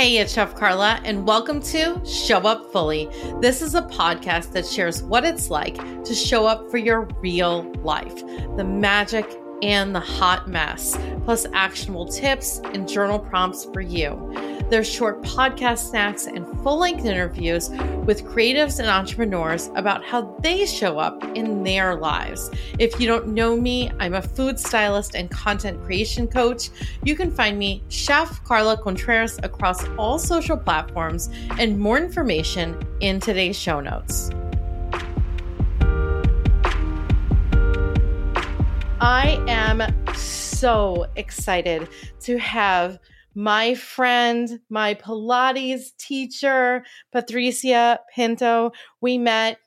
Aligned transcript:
Hey, 0.00 0.16
it's 0.16 0.32
Chef 0.32 0.54
Carla, 0.54 0.98
and 1.04 1.26
welcome 1.26 1.60
to 1.60 2.02
Show 2.06 2.38
Up 2.38 2.72
Fully. 2.72 3.10
This 3.42 3.60
is 3.60 3.74
a 3.74 3.82
podcast 3.82 4.50
that 4.52 4.64
shares 4.64 5.02
what 5.02 5.26
it's 5.26 5.50
like 5.50 5.76
to 6.04 6.14
show 6.14 6.46
up 6.46 6.70
for 6.70 6.78
your 6.78 7.02
real 7.20 7.70
life, 7.82 8.24
the 8.56 8.64
magic 8.64 9.26
and 9.60 9.94
the 9.94 10.00
hot 10.00 10.48
mess, 10.48 10.96
plus 11.26 11.44
actionable 11.52 12.06
tips 12.06 12.62
and 12.72 12.88
journal 12.88 13.18
prompts 13.18 13.66
for 13.74 13.82
you. 13.82 14.16
There's 14.70 14.88
short 14.88 15.20
podcast 15.22 15.90
snacks 15.90 16.26
and 16.28 16.46
full 16.62 16.78
length 16.78 17.04
interviews 17.04 17.70
with 18.06 18.24
creatives 18.24 18.78
and 18.78 18.88
entrepreneurs 18.88 19.68
about 19.74 20.04
how 20.04 20.36
they 20.42 20.64
show 20.64 20.96
up 20.96 21.24
in 21.36 21.64
their 21.64 21.96
lives. 21.96 22.52
If 22.78 23.00
you 23.00 23.08
don't 23.08 23.34
know 23.34 23.56
me, 23.56 23.90
I'm 23.98 24.14
a 24.14 24.22
food 24.22 24.60
stylist 24.60 25.16
and 25.16 25.28
content 25.28 25.82
creation 25.82 26.28
coach. 26.28 26.70
You 27.02 27.16
can 27.16 27.32
find 27.32 27.58
me, 27.58 27.82
Chef 27.88 28.44
Carla 28.44 28.76
Contreras, 28.80 29.40
across 29.42 29.84
all 29.98 30.20
social 30.20 30.56
platforms, 30.56 31.30
and 31.58 31.76
more 31.76 31.98
information 31.98 32.80
in 33.00 33.18
today's 33.18 33.58
show 33.58 33.80
notes. 33.80 34.30
I 39.00 39.42
am 39.48 39.82
so 40.14 41.06
excited 41.16 41.88
to 42.20 42.38
have 42.38 43.00
my 43.34 43.74
friend, 43.74 44.60
my 44.68 44.94
Pilates 44.94 45.96
teacher, 45.98 46.84
Patricia 47.12 48.00
Pinto. 48.14 48.72
We 49.00 49.18
met 49.18 49.58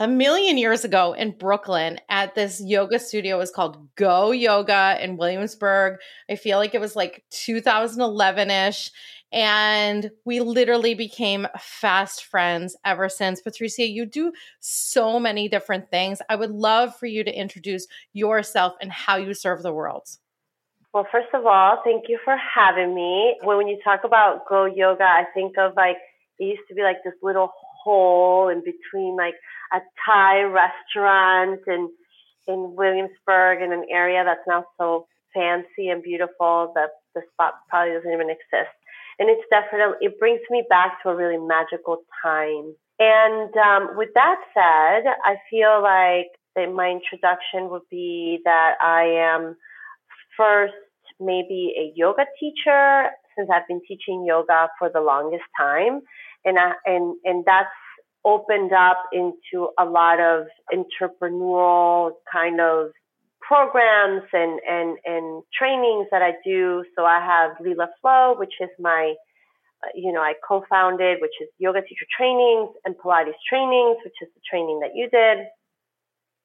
a 0.00 0.08
million 0.08 0.58
years 0.58 0.84
ago 0.84 1.12
in 1.12 1.36
Brooklyn 1.38 2.00
at 2.08 2.34
this 2.34 2.60
yoga 2.64 2.98
studio. 2.98 3.36
It 3.36 3.38
was 3.38 3.50
called 3.50 3.94
Go 3.94 4.30
Yoga 4.30 4.98
in 5.00 5.16
Williamsburg. 5.16 5.98
I 6.30 6.36
feel 6.36 6.58
like 6.58 6.74
it 6.74 6.80
was 6.80 6.96
like 6.96 7.24
2011 7.30 8.50
ish. 8.50 8.90
And 9.32 10.10
we 10.26 10.40
literally 10.40 10.94
became 10.94 11.46
fast 11.58 12.24
friends 12.24 12.76
ever 12.84 13.08
since. 13.08 13.40
Patricia, 13.40 13.86
you 13.86 14.04
do 14.04 14.32
so 14.60 15.18
many 15.18 15.48
different 15.48 15.90
things. 15.90 16.20
I 16.28 16.36
would 16.36 16.50
love 16.50 16.96
for 16.96 17.06
you 17.06 17.24
to 17.24 17.32
introduce 17.32 17.86
yourself 18.12 18.74
and 18.80 18.92
how 18.92 19.16
you 19.16 19.32
serve 19.32 19.62
the 19.62 19.72
world. 19.72 20.06
Well, 20.92 21.06
first 21.10 21.28
of 21.32 21.46
all, 21.46 21.80
thank 21.84 22.04
you 22.08 22.18
for 22.22 22.36
having 22.36 22.94
me. 22.94 23.36
When 23.42 23.66
you 23.66 23.78
talk 23.82 24.00
about 24.04 24.46
Go 24.46 24.66
Yoga, 24.66 25.04
I 25.04 25.24
think 25.32 25.56
of 25.56 25.72
like 25.74 25.96
it 26.38 26.44
used 26.44 26.68
to 26.68 26.74
be 26.74 26.82
like 26.82 26.98
this 27.02 27.14
little 27.22 27.50
hole 27.82 28.48
in 28.48 28.60
between 28.60 29.16
like 29.16 29.34
a 29.72 29.78
Thai 30.04 30.42
restaurant 30.42 31.60
and 31.66 31.88
in 32.46 32.74
Williamsburg 32.76 33.62
in 33.62 33.72
an 33.72 33.86
area 33.90 34.22
that's 34.24 34.46
now 34.46 34.64
so 34.78 35.06
fancy 35.32 35.88
and 35.88 36.02
beautiful 36.02 36.72
that 36.74 36.90
the 37.14 37.22
spot 37.32 37.54
probably 37.70 37.94
doesn't 37.94 38.12
even 38.12 38.28
exist. 38.28 38.76
And 39.18 39.30
it's 39.30 39.44
definitely 39.48 39.96
it 40.06 40.18
brings 40.18 40.40
me 40.50 40.62
back 40.68 41.02
to 41.02 41.10
a 41.10 41.16
really 41.16 41.38
magical 41.38 42.02
time. 42.22 42.74
And 42.98 43.50
um, 43.56 43.96
with 43.96 44.10
that 44.14 44.36
said, 44.52 45.08
I 45.24 45.36
feel 45.48 45.80
like 45.82 46.28
that 46.54 46.70
my 46.74 46.90
introduction 46.90 47.70
would 47.70 47.88
be 47.90 48.40
that 48.44 48.74
I 48.80 49.04
am 49.04 49.56
first 50.36 50.74
maybe 51.20 51.74
a 51.78 51.92
yoga 51.94 52.24
teacher 52.38 53.10
since 53.36 53.48
I've 53.52 53.66
been 53.68 53.80
teaching 53.86 54.24
yoga 54.26 54.68
for 54.78 54.90
the 54.92 55.00
longest 55.00 55.44
time, 55.58 56.00
and 56.44 56.58
I, 56.58 56.72
and 56.86 57.16
and 57.24 57.44
that's 57.46 57.68
opened 58.24 58.72
up 58.72 59.02
into 59.12 59.70
a 59.78 59.84
lot 59.84 60.20
of 60.20 60.46
entrepreneurial 60.72 62.12
kind 62.30 62.60
of 62.60 62.90
programs 63.40 64.22
and 64.32 64.60
and 64.68 64.98
and 65.04 65.42
trainings 65.56 66.08
that 66.10 66.22
I 66.22 66.32
do. 66.44 66.84
So 66.96 67.04
I 67.04 67.20
have 67.20 67.52
Lila 67.60 67.88
Flow, 68.00 68.34
which 68.38 68.54
is 68.60 68.70
my 68.78 69.14
you 69.94 70.12
know, 70.12 70.20
I 70.20 70.34
co-founded, 70.46 71.18
which 71.20 71.32
is 71.40 71.48
yoga 71.58 71.82
teacher 71.82 72.06
trainings 72.16 72.70
and 72.84 72.94
Pilates 72.94 73.32
trainings, 73.48 73.96
which 74.04 74.14
is 74.22 74.28
the 74.34 74.40
training 74.48 74.80
that 74.80 74.90
you 74.94 75.08
did. 75.10 75.46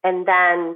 And 0.04 0.28
then 0.28 0.76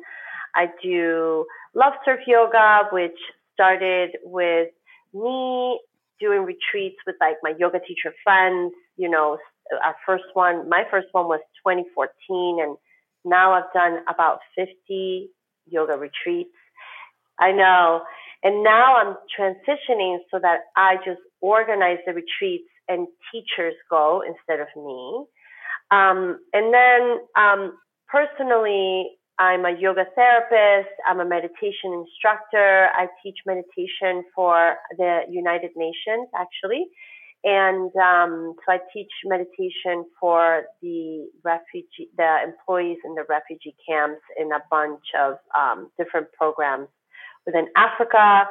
I 0.56 0.68
do 0.84 1.46
Love 1.74 1.94
Surf 2.04 2.20
Yoga, 2.28 2.90
which 2.92 3.18
started 3.54 4.12
with 4.24 4.70
me 5.14 5.80
doing 6.20 6.42
retreats 6.44 6.98
with 7.06 7.16
like 7.20 7.36
my 7.44 7.54
yoga 7.58 7.80
teacher 7.80 8.14
friends. 8.24 8.74
You 8.98 9.09
know, 9.09 9.38
our 9.84 9.96
first 10.06 10.26
one, 10.34 10.70
my 10.70 10.84
first 10.92 11.08
one 11.12 11.28
was 11.28 11.40
2014, 11.66 12.59
and 12.62 12.78
now 13.24 13.54
I've 13.54 13.72
done 13.74 14.00
about 14.08 14.40
50 14.56 15.30
yoga 15.68 15.94
retreats. 15.94 16.50
I 17.40 17.52
know. 17.52 18.02
And 18.44 18.64
now 18.64 18.96
I'm 18.96 19.16
transitioning 19.40 20.18
so 20.32 20.40
that 20.42 20.62
I 20.76 20.96
just 21.06 21.22
organize 21.42 22.00
the 22.06 22.14
retreats 22.14 22.70
and 22.88 23.08
teachers 23.32 23.76
go 23.90 24.22
instead 24.28 24.59
of 24.59 24.68
me. 24.76 25.26
Um, 25.92 26.40
and 26.53 26.74
then 26.74 27.20
um, 27.38 27.78
personally, 28.08 29.09
I'm 29.40 29.66
a 29.66 29.72
yoga 29.72 30.06
therapist. 30.16 30.94
I'm 31.08 31.19
a 31.19 31.25
meditation 31.25 31.94
instructor. 31.94 32.90
I 32.94 33.08
teach 33.24 33.38
meditation 33.46 34.24
for 34.36 34.75
the 34.97 35.22
United 35.30 35.72
Nations, 35.75 36.28
actually. 36.36 36.88
And 37.44 37.91
um, 37.96 38.53
so 38.64 38.74
I 38.74 38.80
teach 38.94 39.12
meditation 39.25 40.06
for 40.20 40.64
the 40.81 41.28
refugee, 41.44 42.09
the 42.16 42.38
employees 42.44 42.97
in 43.03 43.16
the 43.16 43.24
refugee 43.28 43.75
camps 43.88 44.22
in 44.40 44.52
a 44.52 44.59
bunch 44.70 45.06
of 45.20 45.38
um, 45.59 45.90
different 45.97 46.28
programs 46.34 46.88
within 47.47 47.66
Africa. 47.75 48.47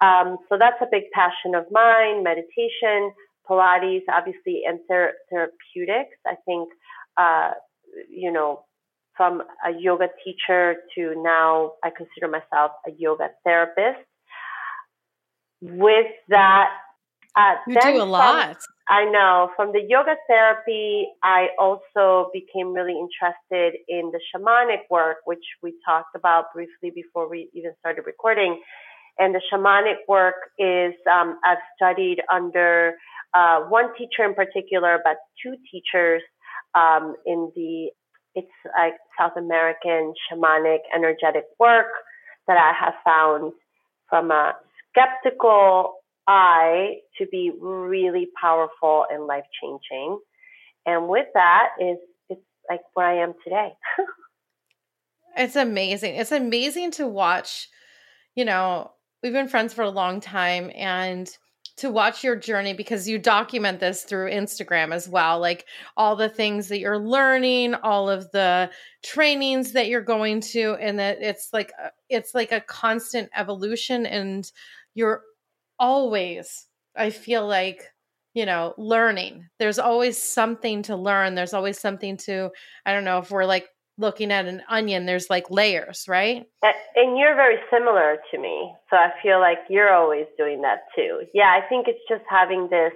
Um, 0.00 0.38
so 0.48 0.56
that's 0.58 0.80
a 0.80 0.86
big 0.90 1.10
passion 1.12 1.56
of 1.56 1.64
mine: 1.72 2.22
meditation, 2.22 3.12
Pilates, 3.48 4.04
obviously, 4.08 4.62
and 4.64 4.78
ther- 4.88 5.14
therapeutics. 5.28 6.16
I 6.24 6.36
think, 6.46 6.68
uh, 7.16 7.50
you 8.08 8.30
know, 8.30 8.64
from 9.20 9.42
a 9.68 9.78
yoga 9.78 10.08
teacher 10.24 10.76
to 10.94 11.12
now 11.18 11.72
I 11.84 11.90
consider 11.94 12.26
myself 12.26 12.70
a 12.86 12.90
yoga 12.96 13.28
therapist. 13.44 14.00
With 15.60 16.06
that, 16.30 16.68
uh, 17.36 17.56
you 17.68 17.76
do 17.78 18.02
a 18.02 18.04
lot. 18.04 18.56
I 18.88 19.04
know. 19.04 19.50
From 19.56 19.72
the 19.72 19.82
yoga 19.86 20.14
therapy, 20.26 21.06
I 21.22 21.48
also 21.58 22.30
became 22.32 22.72
really 22.72 22.96
interested 22.98 23.78
in 23.88 24.10
the 24.10 24.20
shamanic 24.34 24.88
work, 24.90 25.18
which 25.26 25.44
we 25.62 25.74
talked 25.86 26.16
about 26.16 26.46
briefly 26.54 26.90
before 26.94 27.28
we 27.28 27.50
even 27.52 27.72
started 27.78 28.04
recording. 28.06 28.62
And 29.18 29.34
the 29.34 29.42
shamanic 29.52 29.98
work 30.08 30.36
is 30.58 30.94
um, 31.12 31.38
I've 31.44 31.58
studied 31.76 32.22
under 32.32 32.94
uh, 33.34 33.60
one 33.68 33.92
teacher 33.98 34.24
in 34.24 34.32
particular, 34.34 34.98
but 35.04 35.16
two 35.44 35.56
teachers 35.70 36.22
um, 36.74 37.16
in 37.26 37.52
the 37.54 37.90
it's 38.34 38.48
like 38.76 38.94
South 39.18 39.32
American 39.36 40.14
shamanic 40.30 40.78
energetic 40.94 41.44
work 41.58 41.88
that 42.46 42.56
I 42.56 42.72
have 42.84 42.94
found 43.04 43.52
from 44.08 44.30
a 44.30 44.54
skeptical 44.90 45.94
eye 46.26 46.96
to 47.18 47.26
be 47.26 47.50
really 47.60 48.28
powerful 48.40 49.04
and 49.10 49.26
life 49.26 49.44
changing. 49.62 50.18
And 50.86 51.08
with 51.08 51.26
that 51.34 51.68
is 51.80 51.98
it's 52.28 52.40
like 52.68 52.80
where 52.94 53.06
I 53.06 53.22
am 53.22 53.34
today. 53.44 53.70
it's 55.36 55.56
amazing. 55.56 56.16
It's 56.16 56.32
amazing 56.32 56.92
to 56.92 57.06
watch, 57.06 57.68
you 58.34 58.44
know, 58.44 58.92
we've 59.22 59.32
been 59.32 59.48
friends 59.48 59.74
for 59.74 59.82
a 59.82 59.90
long 59.90 60.20
time 60.20 60.70
and 60.74 61.28
to 61.76 61.90
watch 61.90 62.22
your 62.24 62.36
journey 62.36 62.72
because 62.72 63.08
you 63.08 63.18
document 63.18 63.80
this 63.80 64.02
through 64.02 64.30
Instagram 64.30 64.92
as 64.92 65.08
well 65.08 65.38
like 65.38 65.66
all 65.96 66.16
the 66.16 66.28
things 66.28 66.68
that 66.68 66.80
you're 66.80 66.98
learning 66.98 67.74
all 67.74 68.08
of 68.08 68.30
the 68.32 68.70
trainings 69.02 69.72
that 69.72 69.88
you're 69.88 70.00
going 70.00 70.40
to 70.40 70.76
and 70.80 70.98
that 70.98 71.18
it's 71.20 71.50
like 71.52 71.72
it's 72.08 72.34
like 72.34 72.52
a 72.52 72.60
constant 72.60 73.28
evolution 73.36 74.06
and 74.06 74.52
you're 74.94 75.22
always 75.78 76.66
I 76.96 77.10
feel 77.10 77.46
like 77.46 77.84
you 78.34 78.46
know 78.46 78.74
learning. 78.78 79.48
There's 79.58 79.78
always 79.78 80.20
something 80.22 80.82
to 80.84 80.96
learn. 80.96 81.34
There's 81.34 81.54
always 81.54 81.78
something 81.78 82.16
to 82.18 82.50
I 82.86 82.92
don't 82.92 83.04
know 83.04 83.18
if 83.18 83.30
we're 83.30 83.44
like 83.44 83.68
looking 84.00 84.32
at 84.32 84.46
an 84.46 84.62
onion, 84.68 85.06
there's 85.06 85.28
like 85.28 85.50
layers, 85.50 86.06
right? 86.08 86.46
And 86.96 87.18
you're 87.18 87.36
very 87.36 87.58
similar 87.70 88.16
to 88.30 88.38
me. 88.38 88.74
So 88.88 88.96
I 88.96 89.10
feel 89.22 89.38
like 89.38 89.58
you're 89.68 89.92
always 89.92 90.26
doing 90.38 90.62
that 90.62 90.84
too. 90.96 91.22
Yeah, 91.34 91.56
I 91.56 91.68
think 91.68 91.86
it's 91.86 92.00
just 92.08 92.24
having 92.28 92.68
this 92.70 92.92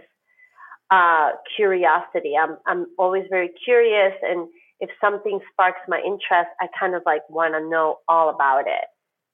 uh, 0.90 1.30
curiosity. 1.56 2.34
I'm, 2.40 2.56
I'm 2.66 2.86
always 2.98 3.24
very 3.30 3.50
curious. 3.64 4.14
And 4.22 4.48
if 4.80 4.90
something 5.00 5.40
sparks 5.52 5.80
my 5.88 5.98
interest, 5.98 6.50
I 6.60 6.66
kind 6.78 6.94
of 6.94 7.02
like 7.06 7.22
want 7.28 7.54
to 7.54 7.68
know 7.68 7.98
all 8.08 8.30
about 8.30 8.64
it. 8.66 8.86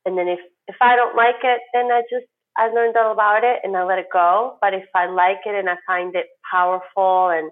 And 0.04 0.18
then 0.18 0.28
if, 0.28 0.40
if 0.68 0.76
I 0.80 0.96
don't 0.96 1.16
like 1.16 1.42
it, 1.42 1.60
then 1.72 1.86
I 1.86 2.02
just, 2.10 2.26
I 2.56 2.68
learned 2.68 2.96
all 2.96 3.12
about 3.12 3.44
it 3.44 3.60
and 3.62 3.76
I 3.76 3.84
let 3.84 3.98
it 3.98 4.06
go. 4.12 4.58
But 4.60 4.74
if 4.74 4.84
I 4.94 5.06
like 5.06 5.46
it 5.46 5.54
and 5.54 5.68
I 5.70 5.76
find 5.86 6.14
it 6.14 6.26
powerful 6.50 7.30
and, 7.30 7.50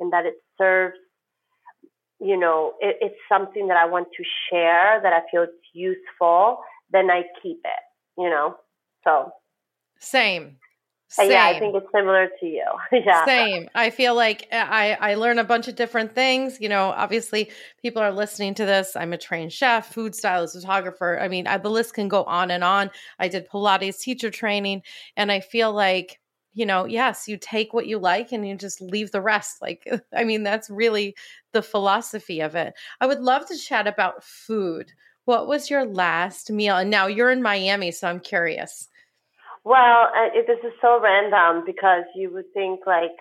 and 0.00 0.12
that 0.12 0.26
it 0.26 0.34
serves 0.58 0.98
you 2.20 2.38
know, 2.38 2.74
it, 2.80 2.96
it's 3.00 3.18
something 3.28 3.68
that 3.68 3.76
I 3.76 3.86
want 3.86 4.08
to 4.16 4.24
share, 4.50 5.00
that 5.02 5.12
I 5.12 5.20
feel 5.30 5.42
it's 5.42 5.52
useful, 5.72 6.60
then 6.90 7.10
I 7.10 7.22
keep 7.42 7.60
it, 7.64 7.82
you 8.18 8.28
know? 8.28 8.56
So. 9.04 9.32
Same. 9.98 10.56
Same. 11.08 11.32
Yeah, 11.32 11.46
I 11.46 11.58
think 11.58 11.74
it's 11.74 11.90
similar 11.92 12.28
to 12.38 12.46
you. 12.46 12.64
yeah. 12.92 13.24
Same. 13.24 13.68
I 13.74 13.90
feel 13.90 14.14
like 14.14 14.46
uh, 14.52 14.64
I, 14.68 14.96
I 15.00 15.14
learn 15.16 15.40
a 15.40 15.44
bunch 15.44 15.66
of 15.66 15.74
different 15.74 16.14
things. 16.14 16.58
You 16.60 16.68
know, 16.68 16.90
obviously, 16.96 17.50
people 17.82 18.00
are 18.00 18.12
listening 18.12 18.54
to 18.54 18.64
this. 18.64 18.94
I'm 18.94 19.12
a 19.12 19.18
trained 19.18 19.52
chef, 19.52 19.92
food 19.92 20.14
stylist, 20.14 20.54
photographer. 20.54 21.18
I 21.20 21.26
mean, 21.26 21.48
I, 21.48 21.58
the 21.58 21.68
list 21.68 21.94
can 21.94 22.06
go 22.06 22.22
on 22.24 22.52
and 22.52 22.62
on. 22.62 22.92
I 23.18 23.26
did 23.26 23.48
Pilates 23.48 23.98
teacher 23.98 24.30
training, 24.30 24.82
and 25.16 25.32
I 25.32 25.40
feel 25.40 25.72
like, 25.72 26.20
you 26.52 26.66
know, 26.66 26.84
yes, 26.84 27.28
you 27.28 27.36
take 27.36 27.72
what 27.72 27.86
you 27.86 27.98
like 27.98 28.32
and 28.32 28.46
you 28.46 28.56
just 28.56 28.80
leave 28.80 29.12
the 29.12 29.20
rest. 29.20 29.62
Like, 29.62 29.86
I 30.14 30.24
mean, 30.24 30.42
that's 30.42 30.70
really 30.70 31.14
the 31.52 31.62
philosophy 31.62 32.40
of 32.40 32.54
it. 32.54 32.74
I 33.00 33.06
would 33.06 33.20
love 33.20 33.46
to 33.46 33.56
chat 33.56 33.86
about 33.86 34.24
food. 34.24 34.92
What 35.24 35.46
was 35.46 35.70
your 35.70 35.84
last 35.84 36.50
meal? 36.50 36.76
And 36.76 36.90
now 36.90 37.06
you're 37.06 37.30
in 37.30 37.42
Miami, 37.42 37.92
so 37.92 38.08
I'm 38.08 38.20
curious. 38.20 38.88
Well, 39.62 40.08
uh, 40.16 40.30
this 40.46 40.58
is 40.64 40.72
so 40.80 41.00
random 41.00 41.64
because 41.66 42.04
you 42.16 42.32
would 42.32 42.52
think 42.54 42.80
like, 42.86 43.16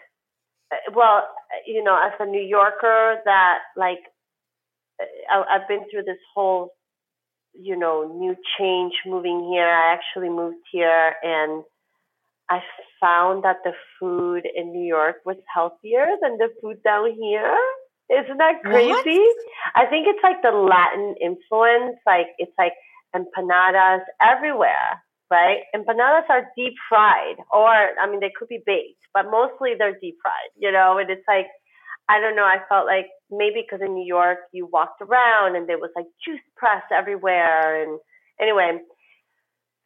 uh, 0.71 0.91
well, 0.95 1.27
you 1.67 1.83
know, 1.83 1.97
as 2.01 2.13
a 2.19 2.25
New 2.25 2.41
Yorker, 2.41 3.17
that 3.25 3.57
like, 3.75 3.99
uh, 5.01 5.43
I've 5.49 5.67
been 5.67 5.83
through 5.91 6.03
this 6.03 6.17
whole, 6.33 6.71
you 7.53 7.77
know, 7.77 8.15
new 8.17 8.35
change 8.57 8.93
moving 9.05 9.49
here. 9.51 9.67
I 9.67 9.93
actually 9.93 10.29
moved 10.29 10.63
here 10.71 11.13
and 11.21 11.63
I 12.49 12.61
found 13.01 13.43
that 13.45 13.57
the 13.63 13.73
food 13.99 14.43
in 14.55 14.71
New 14.73 14.87
York 14.87 15.17
was 15.25 15.37
healthier 15.53 16.07
than 16.21 16.37
the 16.37 16.49
food 16.61 16.83
down 16.83 17.13
here. 17.13 17.57
Isn't 18.09 18.37
that 18.39 18.63
crazy? 18.65 19.19
What? 19.19 19.35
I 19.75 19.85
think 19.87 20.07
it's 20.07 20.23
like 20.23 20.41
the 20.43 20.51
Latin 20.51 21.15
influence. 21.21 21.97
Like 22.07 22.27
it's 22.39 22.53
like 22.57 22.73
empanadas 23.15 24.01
everywhere 24.21 24.99
right? 25.31 25.59
Empanadas 25.75 26.29
are 26.29 26.47
deep 26.57 26.75
fried, 26.89 27.37
or 27.53 27.69
I 27.69 28.09
mean, 28.09 28.19
they 28.21 28.31
could 28.37 28.49
be 28.49 28.63
baked, 28.65 29.01
but 29.13 29.25
mostly 29.31 29.73
they're 29.77 29.97
deep 30.01 30.17
fried, 30.21 30.51
you 30.57 30.71
know. 30.71 30.97
And 30.99 31.09
it's 31.09 31.25
like, 31.27 31.47
I 32.09 32.19
don't 32.19 32.35
know. 32.37 32.43
I 32.45 32.59
felt 32.69 32.87
like 32.87 33.07
maybe 33.31 33.63
because 33.65 33.85
in 33.85 33.93
New 33.95 34.05
York 34.07 34.39
you 34.53 34.67
walked 34.71 35.01
around 35.01 35.55
and 35.55 35.69
there 35.69 35.79
was 35.79 35.91
like 35.95 36.07
juice 36.25 36.41
press 36.57 36.83
everywhere, 36.93 37.83
and 37.83 37.99
anyway. 38.41 38.79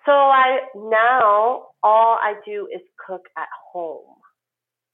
So 0.06 0.12
I 0.12 0.60
now 0.76 1.68
all 1.82 2.18
I 2.22 2.34
do 2.46 2.68
is 2.74 2.82
cook 3.08 3.24
at 3.38 3.48
home. 3.72 4.16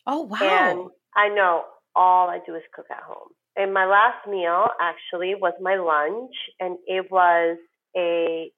Oh 0.05 0.21
wow! 0.23 0.37
And 0.41 0.89
I 1.15 1.29
know 1.33 1.63
all 1.95 2.29
I 2.29 2.39
do 2.45 2.55
is 2.55 2.63
cook 2.75 2.85
at 2.91 3.03
home. 3.03 3.29
And 3.55 3.73
my 3.73 3.85
last 3.85 4.27
meal 4.27 4.67
actually 4.79 5.35
was 5.35 5.53
my 5.59 5.75
lunch, 5.75 6.33
and 6.59 6.77
it 6.85 7.11
was 7.11 7.57
a 7.97 8.51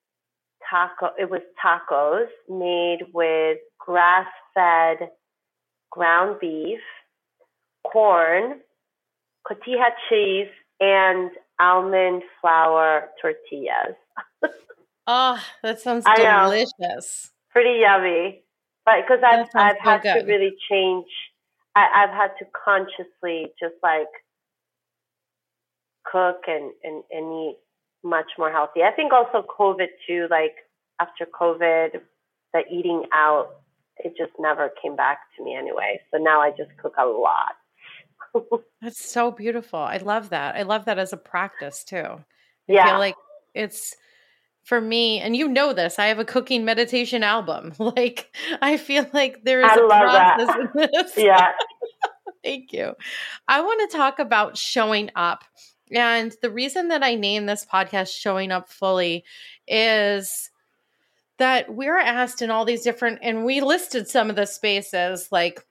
taco. 0.70 1.10
It 1.18 1.30
was 1.30 1.42
tacos 1.64 2.28
made 2.50 3.08
with 3.14 3.58
grass-fed 3.80 5.10
ground 5.92 6.38
beef, 6.40 6.80
corn, 7.92 8.60
cotija 9.48 9.90
cheese, 10.10 10.52
and 10.80 11.32
almond 11.60 12.24
flour 12.42 13.10
tortillas. 13.22 13.96
oh, 15.08 15.40
that 15.64 15.80
sounds 15.80 16.06
delicious. 16.06 17.32
Pretty 17.52 17.80
yummy. 17.82 18.44
But 18.86 18.96
because 19.02 19.24
I've 19.24 19.48
I've 19.56 19.78
so 19.84 19.90
had 19.90 20.02
good. 20.02 20.14
to 20.22 20.26
really 20.26 20.54
change. 20.70 21.06
I, 21.76 22.04
I've 22.04 22.10
had 22.10 22.32
to 22.40 22.46
consciously 22.66 23.54
just 23.60 23.76
like 23.82 24.08
cook 26.06 26.42
and, 26.48 26.72
and, 26.84 27.04
and 27.12 27.34
eat 27.34 27.58
much 28.04 28.26
more 28.38 28.52
healthy. 28.52 28.82
I 28.82 28.92
think 28.92 29.14
also 29.14 29.46
COVID 29.48 29.88
too, 30.08 30.28
like 30.30 30.56
after 31.00 31.26
COVID, 31.26 32.02
the 32.54 32.60
eating 32.72 33.04
out, 33.14 33.62
it 33.98 34.14
just 34.18 34.34
never 34.40 34.72
came 34.82 34.96
back 34.96 35.20
to 35.38 35.44
me 35.44 35.56
anyway. 35.56 36.00
So 36.12 36.18
now 36.18 36.42
I 36.42 36.50
just 36.50 36.72
cook 36.82 36.96
a 37.00 37.06
lot. 37.06 37.54
That's 38.82 39.04
so 39.04 39.32
beautiful. 39.32 39.80
I 39.80 39.98
love 39.98 40.30
that. 40.30 40.56
I 40.56 40.64
love 40.64 40.86
that 40.86 40.98
as 40.98 41.14
a 41.14 41.18
practice 41.18 41.84
too. 41.84 41.98
I 41.98 42.24
yeah. 42.68 42.86
feel 42.86 43.00
like 43.00 43.16
it's 43.54 43.96
for 44.64 44.80
me, 44.80 45.20
and 45.20 45.36
you 45.36 45.48
know 45.48 45.74
this, 45.74 46.00
I 46.00 46.08
have 46.08 46.20
a 46.20 46.26
cooking 46.26 46.66
meditation 46.66 47.24
album. 47.24 47.74
Like 47.80 48.34
I 48.62 48.78
feel 48.78 49.06
like 49.14 49.44
there 49.44 49.62
is 49.62 49.72
I 49.72 49.76
a 49.76 49.88
process 49.88 50.48
that. 50.48 50.60
in 50.60 50.90
this. 50.94 51.14
Yeah. 51.18 51.52
Thank 52.44 52.74
you. 52.74 52.94
I 53.48 53.62
want 53.62 53.90
to 53.90 53.98
talk 53.98 54.18
about 54.18 54.58
showing 54.58 55.12
up 55.16 55.44
and 55.92 56.34
the 56.42 56.50
reason 56.50 56.88
that 56.88 57.04
I 57.04 57.16
name 57.16 57.46
this 57.46 57.66
podcast 57.66 58.16
Showing 58.16 58.52
Up 58.52 58.70
Fully 58.70 59.26
is 59.68 60.50
that 61.38 61.74
we're 61.74 61.98
asked 61.98 62.42
in 62.42 62.50
all 62.50 62.66
these 62.66 62.84
different, 62.84 63.20
and 63.22 63.46
we 63.46 63.62
listed 63.62 64.08
some 64.08 64.30
of 64.30 64.36
the 64.36 64.46
spaces 64.46 65.28
like 65.32 65.66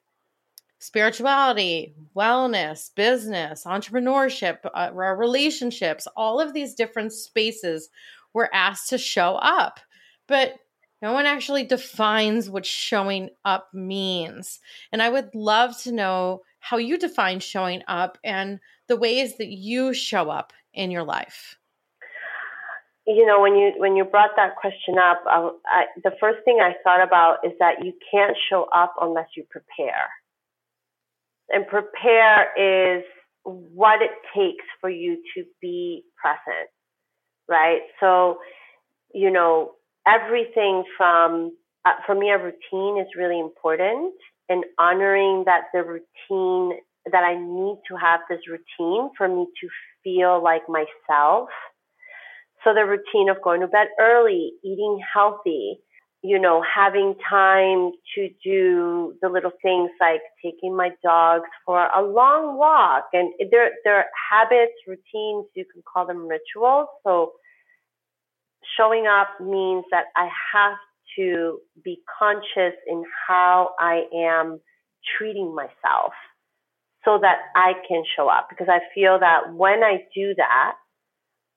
spirituality, 0.78 1.94
wellness, 2.16 2.94
business, 2.94 3.64
entrepreneurship, 3.64 4.58
uh, 4.74 4.90
relationships, 4.92 6.06
all 6.16 6.40
of 6.40 6.52
these 6.52 6.74
different 6.74 7.12
spaces 7.12 7.88
we're 8.34 8.48
asked 8.52 8.90
to 8.90 8.98
show 8.98 9.34
up. 9.36 9.80
But 10.28 10.54
no 11.02 11.12
one 11.12 11.26
actually 11.26 11.64
defines 11.64 12.50
what 12.50 12.66
showing 12.66 13.30
up 13.44 13.68
means. 13.72 14.60
And 14.92 15.02
I 15.02 15.08
would 15.08 15.34
love 15.34 15.80
to 15.82 15.92
know 15.92 16.42
how 16.60 16.76
you 16.76 16.98
define 16.98 17.40
showing 17.40 17.82
up 17.88 18.18
and 18.22 18.60
the 18.86 18.96
ways 18.96 19.38
that 19.38 19.48
you 19.48 19.94
show 19.94 20.30
up 20.30 20.52
in 20.74 20.90
your 20.90 21.04
life 21.04 21.56
you 23.06 23.26
know 23.26 23.40
when 23.40 23.56
you 23.56 23.72
when 23.76 23.96
you 23.96 24.04
brought 24.04 24.30
that 24.36 24.56
question 24.56 24.96
up 24.98 25.22
I, 25.26 25.84
the 26.04 26.12
first 26.20 26.44
thing 26.44 26.58
i 26.60 26.74
thought 26.84 27.02
about 27.02 27.38
is 27.44 27.52
that 27.58 27.84
you 27.84 27.92
can't 28.10 28.36
show 28.48 28.66
up 28.74 28.94
unless 29.00 29.28
you 29.36 29.44
prepare 29.50 30.08
and 31.48 31.66
prepare 31.66 32.52
is 32.56 33.04
what 33.44 34.02
it 34.02 34.10
takes 34.36 34.64
for 34.80 34.90
you 34.90 35.16
to 35.34 35.44
be 35.60 36.04
present 36.20 36.68
right 37.50 37.82
so 38.00 38.38
you 39.14 39.30
know 39.30 39.72
everything 40.08 40.84
from 40.96 41.52
uh, 41.86 41.92
for 42.06 42.14
me 42.14 42.30
a 42.30 42.38
routine 42.38 43.00
is 43.00 43.08
really 43.18 43.40
important 43.40 44.14
and 44.50 44.64
honoring 44.78 45.44
that 45.46 45.64
the 45.74 45.82
routine 45.82 46.78
that 47.10 47.24
I 47.24 47.36
need 47.36 47.76
to 47.88 47.96
have 47.96 48.20
this 48.28 48.40
routine 48.48 49.10
for 49.16 49.28
me 49.28 49.46
to 49.60 49.68
feel 50.04 50.42
like 50.42 50.62
myself. 50.68 51.48
So 52.64 52.74
the 52.74 52.84
routine 52.84 53.30
of 53.30 53.42
going 53.42 53.62
to 53.62 53.68
bed 53.68 53.88
early, 53.98 54.52
eating 54.62 55.00
healthy, 55.14 55.80
you 56.22 56.38
know, 56.38 56.62
having 56.62 57.14
time 57.28 57.92
to 58.14 58.28
do 58.44 59.14
the 59.22 59.30
little 59.30 59.52
things 59.62 59.90
like 60.00 60.20
taking 60.44 60.76
my 60.76 60.90
dogs 61.02 61.48
for 61.64 61.88
a 61.88 62.02
long 62.02 62.58
walk. 62.58 63.06
And 63.14 63.32
they're, 63.50 63.70
they're 63.84 64.06
habits, 64.30 64.74
routines, 64.86 65.46
you 65.54 65.64
can 65.72 65.82
call 65.90 66.06
them 66.06 66.28
rituals. 66.28 66.88
So 67.04 67.32
showing 68.76 69.06
up 69.06 69.40
means 69.40 69.84
that 69.90 70.06
I 70.16 70.28
have 70.54 70.76
to 71.16 71.58
be 71.84 72.00
conscious 72.18 72.76
in 72.86 73.04
how 73.28 73.70
I 73.78 74.04
am 74.14 74.60
treating 75.18 75.54
myself 75.54 76.12
so 77.04 77.18
that 77.20 77.38
I 77.56 77.72
can 77.88 78.04
show 78.16 78.28
up 78.28 78.48
because 78.50 78.68
I 78.68 78.80
feel 78.94 79.18
that 79.18 79.54
when 79.54 79.82
I 79.82 80.04
do 80.14 80.34
that, 80.36 80.74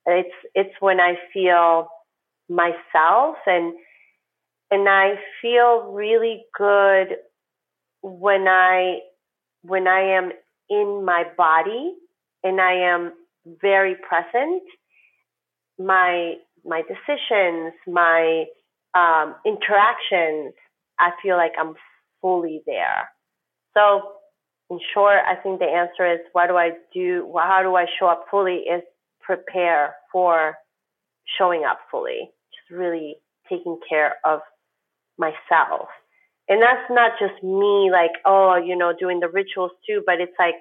it's 0.06 0.36
it's 0.56 0.76
when 0.80 1.00
I 1.00 1.16
feel 1.34 1.88
myself 2.50 3.38
and 3.46 3.74
and 4.72 4.90
I 4.90 5.16
feel 5.42 5.92
really 5.92 6.44
good 6.58 7.16
when 8.02 8.48
I 8.48 9.00
when 9.62 9.88
I 9.88 10.18
am 10.18 10.32
in 10.70 11.06
my 11.06 11.24
body 11.38 11.94
and 12.44 12.60
I 12.60 12.74
am 12.94 13.14
very 13.62 13.96
present. 13.96 14.64
My 15.80 16.36
my 16.66 16.82
decisions, 16.82 17.74
my 17.88 18.46
um, 18.94 19.36
interactions, 19.46 20.54
I 21.00 21.12
feel 21.22 21.36
like 21.36 21.54
I'm 21.60 21.74
fully 22.22 22.62
there. 22.66 23.10
So 23.74 24.14
in 24.70 24.80
short, 24.94 25.20
I 25.28 25.36
think 25.36 25.60
the 25.60 25.66
answer 25.66 26.12
is 26.12 26.20
what 26.32 26.48
do 26.48 26.56
I 26.56 26.72
do? 26.94 27.32
How 27.38 27.62
do 27.64 27.76
I 27.76 27.86
show 28.00 28.08
up 28.08 28.26
fully? 28.30 28.64
Is 28.70 28.84
prepare 29.22 29.96
for 30.12 30.56
showing 31.38 31.64
up 31.64 31.80
fully, 31.90 32.30
just 32.52 32.78
really 32.78 33.16
taking 33.50 33.80
care 33.88 34.16
of 34.26 34.42
myself. 35.18 35.88
And 36.50 36.62
that's 36.62 36.90
not 36.90 37.14
just 37.20 37.42
me, 37.42 37.90
like, 37.92 38.12
oh, 38.26 38.58
you 38.58 38.76
know, 38.76 38.94
doing 38.98 39.22
the 39.22 39.30
rituals 39.30 39.72
too, 39.88 40.04
but 40.06 40.20
it's 40.20 40.36
like 40.38 40.56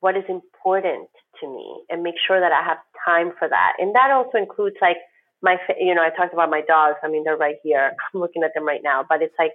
what 0.00 0.16
is 0.16 0.24
important 0.28 1.08
to 1.40 1.46
me 1.46 1.82
and 1.90 2.02
make 2.02 2.14
sure 2.26 2.40
that 2.40 2.52
I 2.52 2.64
have 2.64 2.78
time 3.04 3.32
for 3.38 3.48
that. 3.48 3.72
And 3.78 3.94
that 3.94 4.10
also 4.10 4.38
includes 4.38 4.76
like 4.80 4.96
my, 5.42 5.56
you 5.78 5.94
know, 5.94 6.02
I 6.02 6.10
talked 6.10 6.32
about 6.32 6.50
my 6.50 6.62
dogs. 6.66 6.98
I 7.02 7.08
mean, 7.08 7.24
they're 7.24 7.36
right 7.36 7.56
here. 7.62 7.92
I'm 8.14 8.20
looking 8.20 8.42
at 8.42 8.52
them 8.54 8.66
right 8.66 8.80
now, 8.82 9.04
but 9.08 9.22
it's 9.22 9.34
like 9.38 9.52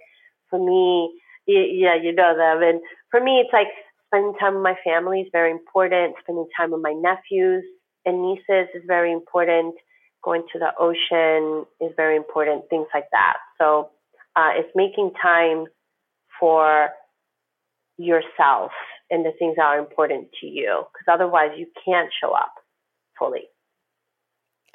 for 0.50 0.58
me, 0.58 1.20
yeah, 1.46 1.94
you 2.00 2.12
know 2.12 2.36
them. 2.36 2.62
And 2.62 2.80
for 3.10 3.22
me, 3.22 3.40
it's 3.40 3.52
like 3.52 3.68
spending 4.06 4.34
time 4.38 4.54
with 4.54 4.62
my 4.62 4.76
family 4.84 5.22
is 5.22 5.28
very 5.32 5.50
important. 5.50 6.16
Spending 6.22 6.46
time 6.56 6.72
with 6.72 6.82
my 6.82 6.92
nephews 6.92 7.64
and 8.04 8.22
nieces 8.22 8.68
is 8.74 8.82
very 8.86 9.12
important. 9.12 9.74
Going 10.22 10.42
to 10.52 10.58
the 10.58 10.72
ocean 10.78 11.64
is 11.80 11.92
very 11.96 12.16
important. 12.16 12.68
Things 12.68 12.88
like 12.92 13.06
that. 13.12 13.36
So 13.58 13.90
uh, 14.36 14.50
it's 14.56 14.70
making 14.74 15.12
time 15.20 15.66
for 16.38 16.90
yourself 17.98 18.72
and 19.10 19.24
the 19.24 19.32
things 19.38 19.56
that 19.56 19.64
are 19.64 19.78
important 19.78 20.28
to 20.40 20.46
you 20.46 20.84
because 20.92 21.12
otherwise 21.12 21.50
you 21.56 21.66
can't 21.84 22.10
show 22.22 22.32
up 22.32 22.52
fully 23.18 23.48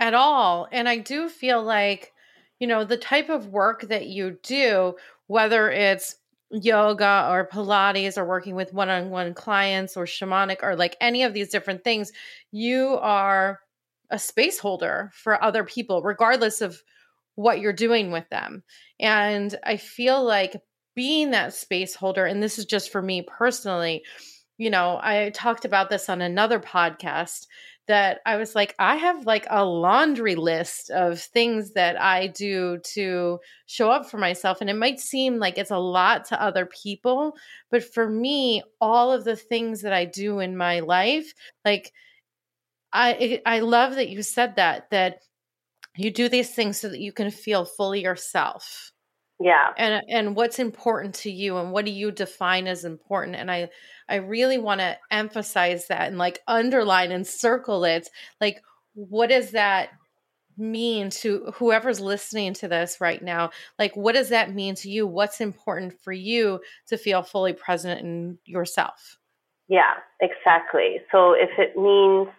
at 0.03 0.13
all 0.13 0.67
and 0.73 0.89
i 0.89 0.97
do 0.97 1.29
feel 1.29 1.63
like 1.63 2.11
you 2.59 2.67
know 2.67 2.83
the 2.83 2.97
type 2.97 3.29
of 3.29 3.47
work 3.47 3.83
that 3.83 4.07
you 4.07 4.37
do 4.43 4.93
whether 5.27 5.71
it's 5.71 6.17
yoga 6.51 7.29
or 7.31 7.47
pilates 7.47 8.17
or 8.17 8.25
working 8.25 8.53
with 8.53 8.73
one-on-one 8.73 9.33
clients 9.33 9.95
or 9.95 10.03
shamanic 10.03 10.57
or 10.61 10.75
like 10.75 10.97
any 10.99 11.23
of 11.23 11.33
these 11.33 11.47
different 11.47 11.85
things 11.85 12.11
you 12.51 12.97
are 13.01 13.61
a 14.09 14.19
space 14.19 14.59
holder 14.59 15.09
for 15.13 15.41
other 15.41 15.63
people 15.63 16.03
regardless 16.03 16.59
of 16.59 16.83
what 17.35 17.59
you're 17.59 17.73
doing 17.73 18.11
with 18.11 18.29
them. 18.29 18.61
And 18.99 19.57
i 19.63 19.77
feel 19.77 20.21
like 20.21 20.61
being 20.95 21.31
that 21.31 21.53
space 21.53 21.95
holder 21.95 22.25
and 22.25 22.43
this 22.43 22.59
is 22.59 22.65
just 22.65 22.91
for 22.91 23.01
me 23.01 23.21
personally 23.23 24.03
you 24.57 24.69
know 24.69 24.99
i 25.01 25.31
talked 25.33 25.65
about 25.65 25.89
this 25.89 26.09
on 26.09 26.21
another 26.21 26.59
podcast 26.59 27.47
that 27.87 28.21
I 28.25 28.37
was 28.37 28.55
like, 28.55 28.75
I 28.79 28.95
have 28.95 29.25
like 29.25 29.45
a 29.49 29.65
laundry 29.65 30.35
list 30.35 30.89
of 30.89 31.19
things 31.19 31.73
that 31.73 31.99
I 32.01 32.27
do 32.27 32.79
to 32.93 33.39
show 33.65 33.91
up 33.91 34.09
for 34.09 34.17
myself. 34.17 34.61
And 34.61 34.69
it 34.69 34.75
might 34.75 34.99
seem 34.99 35.37
like 35.37 35.57
it's 35.57 35.71
a 35.71 35.77
lot 35.77 36.25
to 36.25 36.41
other 36.41 36.65
people, 36.65 37.35
but 37.69 37.83
for 37.83 38.09
me, 38.09 38.63
all 38.79 39.11
of 39.11 39.25
the 39.25 39.35
things 39.35 39.81
that 39.81 39.93
I 39.93 40.05
do 40.05 40.39
in 40.39 40.55
my 40.55 40.79
life, 40.79 41.33
like, 41.65 41.91
I 42.93 43.41
I 43.45 43.59
love 43.59 43.95
that 43.95 44.09
you 44.09 44.23
said 44.23 44.55
that 44.57 44.89
that 44.91 45.23
you 45.97 46.11
do 46.11 46.29
these 46.29 46.55
things 46.55 46.79
so 46.79 46.89
that 46.89 47.01
you 47.01 47.13
can 47.13 47.31
feel 47.31 47.65
fully 47.65 48.03
yourself 48.03 48.92
yeah. 49.43 49.73
And 49.75 50.01
and 50.07 50.35
what's 50.37 50.57
important 50.57 51.15
to 51.15 51.31
you 51.31 51.57
and 51.57 51.73
what 51.73 51.83
do 51.83 51.91
you 51.91 52.11
define 52.11 52.65
as 52.65 52.85
important? 52.85 53.35
And 53.35 53.51
i 53.51 53.69
i 54.07 54.15
really 54.15 54.57
want 54.57 54.79
to 54.79 54.97
emphasize 55.11 55.87
that 55.87 56.07
and 56.07 56.17
like 56.17 56.39
underline 56.47 57.11
and 57.11 57.27
circle 57.27 57.83
it. 57.83 58.07
Like 58.39 58.61
what 58.93 59.27
does 59.27 59.51
that 59.51 59.89
mean 60.57 61.09
to 61.09 61.51
whoever's 61.55 61.99
listening 61.99 62.53
to 62.53 62.69
this 62.69 63.01
right 63.01 63.21
now? 63.21 63.49
Like 63.77 63.97
what 63.97 64.13
does 64.13 64.29
that 64.29 64.53
mean 64.53 64.75
to 64.75 64.89
you? 64.89 65.05
What's 65.05 65.41
important 65.41 65.99
for 66.01 66.13
you 66.13 66.61
to 66.87 66.97
feel 66.97 67.21
fully 67.21 67.51
present 67.51 67.99
in 67.99 68.37
yourself? 68.45 69.17
Yeah 69.67 69.95
exactly. 70.21 71.01
So 71.11 71.33
if 71.33 71.49
it 71.57 71.75
means 71.75 72.29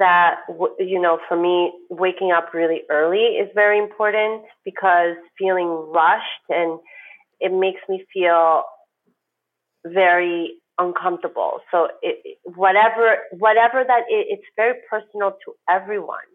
that 0.00 0.40
you 0.78 1.00
know 1.00 1.20
for 1.28 1.40
me 1.40 1.72
waking 1.88 2.32
up 2.32 2.52
really 2.52 2.82
early 2.90 3.38
is 3.40 3.48
very 3.54 3.78
important 3.78 4.42
because 4.64 5.14
feeling 5.38 5.68
rushed 5.94 6.46
and 6.48 6.80
it 7.38 7.52
makes 7.52 7.80
me 7.88 8.04
feel 8.12 8.64
very 9.86 10.56
uncomfortable. 10.78 11.60
So 11.70 11.88
it, 12.02 12.38
whatever 12.56 13.18
whatever 13.38 13.84
that 13.86 14.04
is, 14.10 14.26
it's 14.28 14.46
very 14.56 14.74
personal 14.90 15.36
to 15.44 15.52
everyone. 15.68 16.28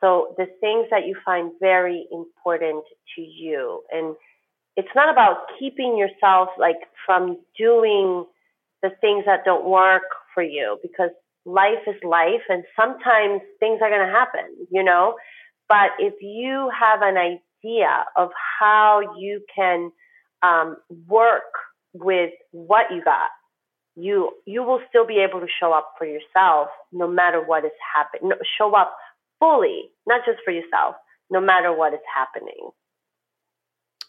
So 0.00 0.34
the 0.36 0.46
things 0.60 0.86
that 0.90 1.06
you 1.06 1.16
find 1.24 1.52
very 1.60 2.06
important 2.12 2.84
to 3.16 3.22
you. 3.22 3.82
And 3.90 4.16
it's 4.76 4.94
not 4.94 5.08
about 5.08 5.46
keeping 5.58 5.96
yourself 5.96 6.48
like 6.58 6.80
from 7.06 7.38
doing 7.58 8.26
the 8.82 8.90
things 9.00 9.24
that 9.26 9.44
don't 9.44 9.64
work 9.64 10.02
for 10.34 10.42
you 10.42 10.78
because 10.82 11.10
life 11.44 11.82
is 11.86 11.96
life 12.02 12.42
and 12.48 12.64
sometimes 12.76 13.40
things 13.60 13.80
are 13.82 13.90
going 13.90 14.06
to 14.06 14.12
happen, 14.12 14.66
you 14.70 14.82
know? 14.82 15.14
But 15.68 15.90
if 15.98 16.14
you 16.20 16.70
have 16.78 17.00
an 17.02 17.16
idea 17.16 18.04
of 18.16 18.30
how 18.60 19.00
you 19.18 19.42
can 19.54 19.90
um, 20.42 20.76
work 21.06 21.42
with 21.94 22.30
what 22.50 22.86
you 22.90 23.02
got, 23.02 23.30
you 23.94 24.30
you 24.46 24.62
will 24.62 24.80
still 24.88 25.06
be 25.06 25.18
able 25.18 25.40
to 25.40 25.46
show 25.60 25.72
up 25.72 25.92
for 25.98 26.06
yourself 26.06 26.68
no 26.92 27.06
matter 27.06 27.42
what 27.44 27.64
is 27.64 27.72
happening. 27.94 28.30
No, 28.30 28.36
show 28.58 28.74
up 28.74 28.94
fully, 29.38 29.90
not 30.06 30.22
just 30.24 30.38
for 30.44 30.50
yourself, 30.50 30.94
no 31.30 31.40
matter 31.40 31.76
what 31.76 31.92
is 31.92 32.00
happening. 32.14 32.70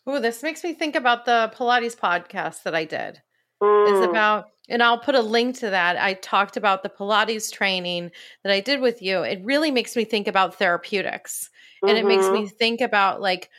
Oh, 0.05 0.19
this 0.19 0.43
makes 0.43 0.63
me 0.63 0.73
think 0.73 0.95
about 0.95 1.25
the 1.25 1.51
Pilates 1.55 1.97
podcast 1.97 2.63
that 2.63 2.75
I 2.75 2.85
did. 2.85 3.21
Mm. 3.61 3.89
It's 3.89 4.09
about 4.09 4.47
and 4.69 4.81
I'll 4.81 4.99
put 4.99 5.15
a 5.15 5.21
link 5.21 5.57
to 5.57 5.69
that. 5.69 5.97
I 5.97 6.13
talked 6.13 6.57
about 6.57 6.83
the 6.83 6.89
Pilates 6.89 7.51
training 7.51 8.11
that 8.43 8.51
I 8.51 8.59
did 8.59 8.79
with 8.79 9.01
you. 9.01 9.21
It 9.21 9.41
really 9.43 9.71
makes 9.71 9.95
me 9.95 10.05
think 10.05 10.27
about 10.27 10.55
therapeutics. 10.55 11.49
Mm-hmm. 11.83 11.89
And 11.89 11.97
it 11.97 12.05
makes 12.05 12.29
me 12.29 12.45
mm-hmm. 12.45 12.55
think 12.57 12.81
about 12.81 13.21
like 13.21 13.49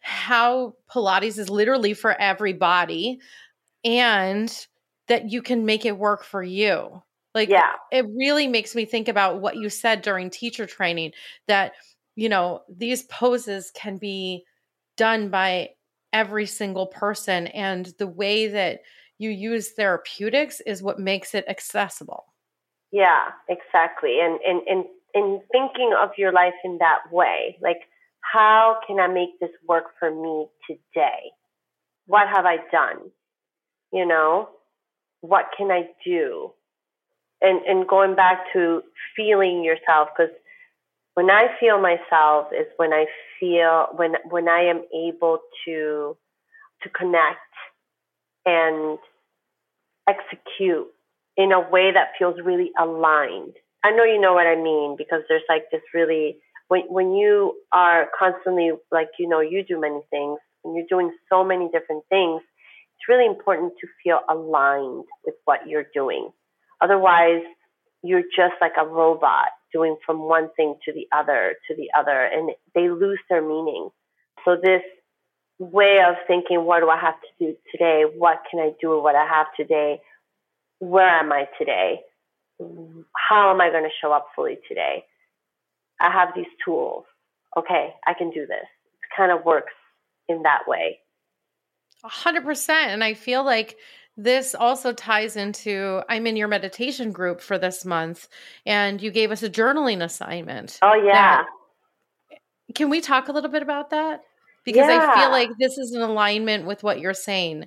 how 0.00 0.74
Pilates 0.90 1.38
is 1.38 1.50
literally 1.50 1.92
for 1.92 2.18
everybody 2.18 3.20
and 3.84 4.66
that 5.08 5.30
you 5.30 5.42
can 5.42 5.66
make 5.66 5.84
it 5.84 5.98
work 5.98 6.24
for 6.24 6.42
you. 6.42 7.02
Like 7.34 7.48
yeah. 7.48 7.72
it 7.92 8.06
really 8.16 8.48
makes 8.48 8.74
me 8.74 8.84
think 8.84 9.08
about 9.08 9.40
what 9.40 9.56
you 9.56 9.68
said 9.68 10.02
during 10.02 10.30
teacher 10.30 10.66
training 10.66 11.12
that 11.48 11.72
you 12.16 12.28
know, 12.28 12.62
these 12.68 13.04
poses 13.04 13.70
can 13.74 13.96
be 13.96 14.44
done 14.96 15.30
by 15.30 15.70
every 16.12 16.44
single 16.44 16.86
person 16.86 17.46
and 17.48 17.86
the 17.98 18.06
way 18.06 18.48
that 18.48 18.80
you 19.20 19.28
use 19.28 19.72
therapeutics 19.72 20.62
is 20.62 20.82
what 20.82 20.98
makes 20.98 21.34
it 21.34 21.44
accessible. 21.46 22.24
Yeah, 22.90 23.28
exactly. 23.50 24.18
And 24.22 24.40
and 24.40 24.62
and 24.66 24.84
in 25.14 25.42
thinking 25.52 25.92
of 25.96 26.08
your 26.16 26.32
life 26.32 26.54
in 26.64 26.78
that 26.78 27.00
way, 27.12 27.58
like 27.60 27.82
how 28.22 28.78
can 28.86 28.98
I 28.98 29.08
make 29.08 29.38
this 29.38 29.50
work 29.68 29.90
for 29.98 30.10
me 30.10 30.46
today? 30.66 31.32
What 32.06 32.28
have 32.28 32.46
I 32.46 32.56
done? 32.72 33.10
You 33.92 34.06
know, 34.06 34.48
what 35.20 35.50
can 35.54 35.70
I 35.70 35.90
do? 36.02 36.52
And 37.42 37.60
and 37.66 37.86
going 37.86 38.16
back 38.16 38.46
to 38.54 38.80
feeling 39.14 39.62
yourself 39.62 40.08
because 40.16 40.34
when 41.12 41.28
I 41.28 41.48
feel 41.60 41.78
myself 41.78 42.46
is 42.58 42.68
when 42.78 42.94
I 42.94 43.04
feel 43.38 43.88
when 43.96 44.14
when 44.30 44.48
I 44.48 44.62
am 44.62 44.80
able 44.94 45.40
to 45.66 46.16
to 46.82 46.88
connect 46.88 47.38
and 48.50 48.98
execute 50.08 50.88
in 51.36 51.52
a 51.52 51.60
way 51.60 51.92
that 51.92 52.12
feels 52.18 52.36
really 52.44 52.70
aligned. 52.78 53.54
I 53.84 53.92
know 53.92 54.04
you 54.04 54.20
know 54.20 54.34
what 54.34 54.46
I 54.46 54.56
mean 54.56 54.96
because 54.98 55.22
there's 55.28 55.46
like 55.48 55.64
this 55.70 55.82
really 55.94 56.38
when 56.68 56.82
when 56.88 57.12
you 57.12 57.54
are 57.72 58.08
constantly 58.18 58.72
like 58.90 59.08
you 59.18 59.28
know 59.28 59.40
you 59.40 59.64
do 59.64 59.80
many 59.80 60.00
things 60.10 60.38
and 60.64 60.74
you're 60.76 60.86
doing 60.88 61.10
so 61.30 61.44
many 61.44 61.68
different 61.72 62.04
things, 62.08 62.42
it's 62.42 63.08
really 63.08 63.26
important 63.26 63.72
to 63.80 63.86
feel 64.02 64.20
aligned 64.28 65.04
with 65.24 65.34
what 65.44 65.60
you're 65.66 65.86
doing. 65.94 66.30
Otherwise, 66.80 67.42
you're 68.02 68.28
just 68.36 68.54
like 68.60 68.72
a 68.80 68.86
robot 68.86 69.48
doing 69.72 69.96
from 70.04 70.20
one 70.20 70.48
thing 70.56 70.74
to 70.84 70.92
the 70.92 71.06
other 71.16 71.54
to 71.68 71.76
the 71.76 71.88
other 71.98 72.24
and 72.24 72.50
they 72.74 72.88
lose 72.90 73.20
their 73.28 73.42
meaning. 73.42 73.88
So 74.44 74.56
this 74.60 74.82
way 75.60 76.00
of 76.00 76.16
thinking, 76.26 76.64
what 76.64 76.80
do 76.80 76.88
I 76.88 76.98
have 76.98 77.14
to 77.20 77.28
do 77.38 77.56
today? 77.70 78.04
What 78.16 78.42
can 78.50 78.60
I 78.60 78.72
do 78.80 78.94
with 78.94 79.02
what 79.02 79.14
I 79.14 79.26
have 79.26 79.46
today? 79.56 80.00
Where 80.78 81.08
am 81.08 81.30
I 81.32 81.46
today? 81.58 82.00
How 83.14 83.50
am 83.50 83.60
I 83.60 83.70
going 83.70 83.84
to 83.84 83.90
show 84.00 84.10
up 84.10 84.28
fully 84.34 84.58
today? 84.66 85.04
I 86.00 86.10
have 86.10 86.30
these 86.34 86.46
tools. 86.64 87.04
Okay, 87.56 87.94
I 88.06 88.14
can 88.14 88.30
do 88.30 88.46
this. 88.46 88.56
It 88.62 89.16
kind 89.16 89.30
of 89.30 89.44
works 89.44 89.72
in 90.28 90.42
that 90.42 90.62
way. 90.66 90.98
A 92.04 92.08
hundred 92.08 92.44
percent. 92.44 92.92
And 92.92 93.04
I 93.04 93.12
feel 93.12 93.44
like 93.44 93.76
this 94.16 94.54
also 94.54 94.92
ties 94.92 95.36
into 95.36 96.02
I'm 96.08 96.26
in 96.26 96.36
your 96.36 96.48
meditation 96.48 97.12
group 97.12 97.42
for 97.42 97.58
this 97.58 97.84
month, 97.84 98.28
and 98.64 99.02
you 99.02 99.10
gave 99.10 99.30
us 99.30 99.42
a 99.42 99.50
journaling 99.50 100.02
assignment. 100.02 100.78
Oh 100.80 100.94
yeah. 100.94 101.42
That, 102.30 102.38
can 102.74 102.88
we 102.88 103.00
talk 103.00 103.28
a 103.28 103.32
little 103.32 103.50
bit 103.50 103.62
about 103.62 103.90
that? 103.90 104.22
Because 104.64 104.88
yeah. 104.88 105.10
I 105.10 105.20
feel 105.20 105.30
like 105.30 105.50
this 105.58 105.78
is 105.78 105.94
in 105.94 106.02
alignment 106.02 106.66
with 106.66 106.82
what 106.82 107.00
you're 107.00 107.14
saying. 107.14 107.66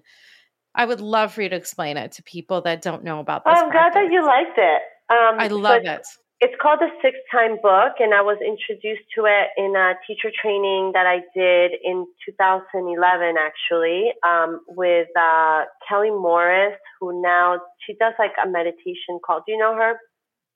I 0.75 0.85
would 0.85 1.01
love 1.01 1.33
for 1.33 1.41
you 1.41 1.49
to 1.49 1.55
explain 1.55 1.97
it 1.97 2.13
to 2.13 2.23
people 2.23 2.61
that 2.61 2.81
don't 2.81 3.03
know 3.03 3.19
about 3.19 3.43
this. 3.45 3.53
I'm 3.55 3.71
glad 3.71 3.93
that 3.93 4.11
you 4.11 4.25
liked 4.25 4.57
it. 4.57 4.81
Um, 5.09 5.39
I 5.39 5.47
love 5.47 5.83
it. 5.85 6.07
It's 6.41 6.55
called 6.61 6.79
the 6.79 6.89
Six 7.01 7.15
Time 7.31 7.55
Book, 7.63 8.03
and 8.03 8.13
I 8.13 8.21
was 8.21 8.37
introduced 8.43 9.07
to 9.15 9.23
it 9.23 9.47
in 9.55 9.75
a 9.77 9.93
teacher 10.05 10.27
training 10.41 10.91
that 10.93 11.05
I 11.07 11.21
did 11.33 11.71
in 11.85 12.05
2011, 12.25 13.35
actually, 13.39 14.11
um, 14.27 14.59
with 14.67 15.07
uh, 15.15 15.63
Kelly 15.87 16.09
Morris, 16.11 16.75
who 16.99 17.21
now 17.21 17.59
she 17.85 17.95
does 17.95 18.13
like 18.19 18.33
a 18.43 18.49
meditation 18.49 19.23
called. 19.25 19.43
Do 19.47 19.53
you 19.53 19.57
know 19.57 19.73
her? 19.75 19.95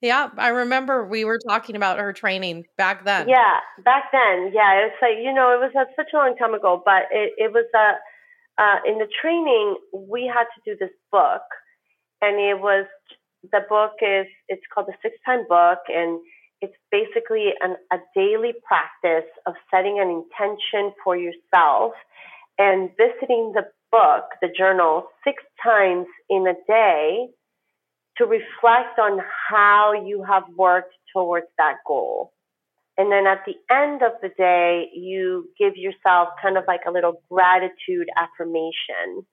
Yeah, 0.02 0.30
I 0.38 0.50
remember 0.50 1.08
we 1.08 1.26
were 1.26 1.40
talking 1.48 1.76
about 1.76 1.98
her 1.98 2.14
training 2.14 2.66
back 2.78 3.04
then. 3.06 3.28
Yeah, 3.28 3.60
back 3.84 4.12
then. 4.12 4.52
Yeah, 4.54 4.86
it's 4.86 4.96
like 5.02 5.18
you 5.20 5.34
know, 5.34 5.52
it 5.54 5.60
was 5.60 5.72
uh, 5.78 5.86
such 5.96 6.14
a 6.14 6.18
long 6.18 6.36
time 6.38 6.54
ago, 6.54 6.82
but 6.84 7.04
it 7.12 7.34
it 7.38 7.52
was 7.52 7.66
uh, 7.74 8.62
uh 8.62 8.78
in 8.86 9.00
the 9.00 9.08
training 9.22 9.78
we 9.94 10.32
had 10.32 10.46
to 10.56 10.62
do 10.66 10.78
this 10.80 10.94
book, 11.12 11.42
and 12.22 12.40
it 12.40 12.62
was 12.62 12.86
the 13.52 13.62
book 13.68 13.94
is 14.02 14.28
it's 14.48 14.62
called 14.72 14.88
the 14.88 14.94
Six 15.02 15.16
Time 15.26 15.46
Book, 15.50 15.80
and 15.90 16.20
it's 16.62 16.78
basically 16.92 17.54
an, 17.62 17.76
a 17.92 17.98
daily 18.16 18.54
practice 18.68 19.30
of 19.48 19.56
setting 19.72 20.00
an 20.00 20.10
intention 20.10 20.94
for 21.04 21.18
yourself 21.18 21.94
and 22.58 22.90
visiting 22.98 23.54
the 23.54 23.66
book, 23.92 24.26
the 24.42 24.50
journal, 24.56 25.08
six 25.24 25.44
times 25.64 26.08
in 26.30 26.48
a 26.48 26.54
day 26.68 27.28
to 28.18 28.26
reflect 28.26 29.00
on 29.00 29.20
how 29.50 29.94
you 29.94 30.24
have 30.24 30.44
worked 30.56 30.94
towards 31.14 31.48
that 31.58 31.76
goal. 31.86 32.34
And 32.98 33.12
then 33.12 33.28
at 33.28 33.44
the 33.46 33.54
end 33.74 34.02
of 34.02 34.14
the 34.22 34.30
day, 34.38 34.90
you 34.94 35.50
give 35.60 35.76
yourself 35.76 36.30
kind 36.42 36.58
of 36.58 36.64
like 36.68 36.82
a 36.88 36.92
little 36.92 37.22
gratitude 37.30 38.08
affirmation 38.18 39.26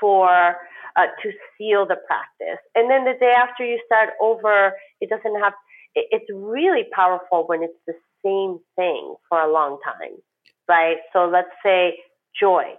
for 0.00 0.56
uh, 0.96 1.06
to 1.22 1.30
seal 1.56 1.86
the 1.86 1.96
practice. 2.06 2.60
And 2.74 2.90
then 2.90 3.04
the 3.04 3.14
day 3.18 3.32
after 3.36 3.64
you 3.64 3.78
start 3.86 4.10
over, 4.20 4.72
it 5.00 5.08
doesn't 5.08 5.40
have. 5.40 5.52
It, 5.94 6.06
it's 6.10 6.26
really 6.32 6.84
powerful 6.92 7.44
when 7.46 7.62
it's 7.62 7.78
the 7.86 7.94
same 8.24 8.58
thing 8.76 9.14
for 9.28 9.38
a 9.40 9.52
long 9.52 9.78
time, 9.84 10.16
right? 10.68 10.96
So 11.12 11.28
let's 11.32 11.54
say 11.64 11.98
joy. 12.38 12.74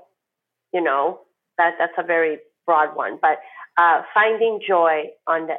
You 0.73 0.81
know 0.81 1.21
that 1.57 1.75
that's 1.79 1.93
a 1.97 2.03
very 2.03 2.39
broad 2.65 2.95
one, 2.95 3.17
but 3.21 3.37
uh, 3.77 4.01
finding 4.13 4.59
joy 4.67 5.03
on 5.27 5.47
the 5.47 5.55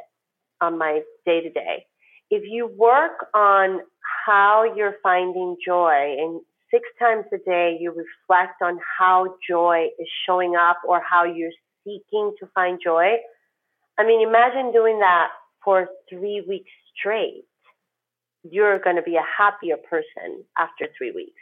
on 0.61 0.77
my 0.77 1.01
day 1.25 1.41
to 1.41 1.49
day. 1.49 1.85
If 2.29 2.43
you 2.49 2.67
work 2.67 3.27
on 3.33 3.81
how 4.25 4.65
you're 4.75 4.95
finding 5.03 5.55
joy 5.65 6.15
and 6.19 6.41
six 6.71 6.83
times 6.99 7.25
a 7.33 7.37
day 7.37 7.77
you 7.79 7.91
reflect 7.91 8.61
on 8.61 8.79
how 8.99 9.35
joy 9.47 9.87
is 9.99 10.07
showing 10.25 10.55
up 10.55 10.77
or 10.87 11.01
how 11.01 11.23
you're 11.23 11.51
seeking 11.83 12.33
to 12.39 12.47
find 12.53 12.79
joy. 12.83 13.15
I 13.97 14.05
mean, 14.05 14.27
imagine 14.27 14.71
doing 14.71 14.99
that 14.99 15.29
for 15.63 15.87
three 16.09 16.43
weeks 16.47 16.69
straight. 16.95 17.45
You're 18.43 18.79
going 18.79 18.95
to 18.97 19.01
be 19.01 19.15
a 19.15 19.25
happier 19.37 19.77
person 19.77 20.43
after 20.57 20.87
three 20.97 21.11
weeks. 21.11 21.39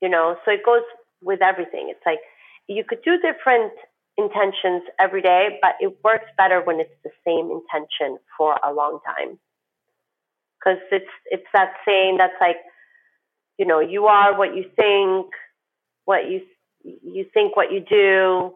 You 0.00 0.08
know, 0.08 0.36
so 0.44 0.50
it 0.50 0.64
goes 0.64 0.82
with 1.22 1.40
everything. 1.42 1.88
It's 1.90 2.04
like 2.04 2.18
you 2.66 2.84
could 2.84 3.02
do 3.04 3.18
different 3.18 3.72
intentions 4.18 4.82
every 4.98 5.22
day, 5.22 5.58
but 5.62 5.74
it 5.80 5.96
works 6.04 6.26
better 6.36 6.62
when 6.62 6.80
it's 6.80 6.90
the 7.04 7.10
same 7.26 7.50
intention 7.50 8.18
for 8.36 8.56
a 8.64 8.72
long 8.72 9.00
time. 9.06 9.38
Because 10.58 10.78
it's 10.90 11.10
it's 11.26 11.46
that 11.54 11.74
saying 11.86 12.18
that's 12.18 12.34
like, 12.40 12.56
you 13.58 13.66
know, 13.66 13.80
you 13.80 14.06
are 14.06 14.36
what 14.38 14.54
you 14.54 14.64
think, 14.76 15.26
what 16.04 16.30
you 16.30 16.42
you 16.82 17.26
think, 17.34 17.56
what 17.56 17.72
you 17.72 17.80
do, 17.80 18.54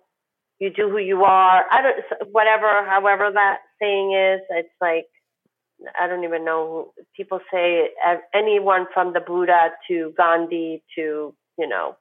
you 0.59 0.71
do 0.71 0.89
who 0.89 0.99
you 0.99 1.25
are. 1.25 1.65
I 1.71 1.83
don't 1.83 2.33
whatever, 2.33 2.85
however 2.87 3.31
that 3.33 3.59
saying 3.81 4.13
is. 4.13 4.41
It's 4.51 4.69
like 4.81 5.07
I 6.01 6.07
don't 6.07 6.25
even 6.25 6.45
know. 6.45 6.93
People 7.17 7.41
say 7.53 7.91
anyone 8.35 8.87
from 8.95 9.13
the 9.13 9.21
Buddha 9.21 9.71
to 9.89 10.13
Gandhi 10.17 10.83
to 10.97 11.35
you 11.59 11.69
know 11.69 11.97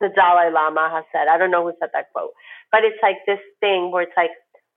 the 0.00 0.08
Dalai 0.14 0.52
Lama 0.52 0.90
has 0.92 1.04
said. 1.12 1.28
I 1.28 1.38
don't 1.38 1.50
know 1.50 1.64
who 1.64 1.72
said 1.80 1.90
that 1.92 2.12
quote, 2.12 2.30
but 2.70 2.84
it's 2.84 2.98
like 3.02 3.16
this 3.26 3.40
thing 3.60 3.90
where 3.90 4.02
it's 4.02 4.16
like 4.16 4.30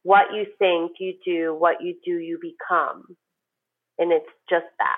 what 0.03 0.33
you 0.33 0.45
think 0.57 0.93
you 0.99 1.13
do, 1.25 1.55
what 1.57 1.81
you 1.81 1.95
do 2.05 2.11
you 2.11 2.39
become, 2.41 3.03
and 3.97 4.11
it's 4.11 4.29
just 4.49 4.65
that. 4.79 4.97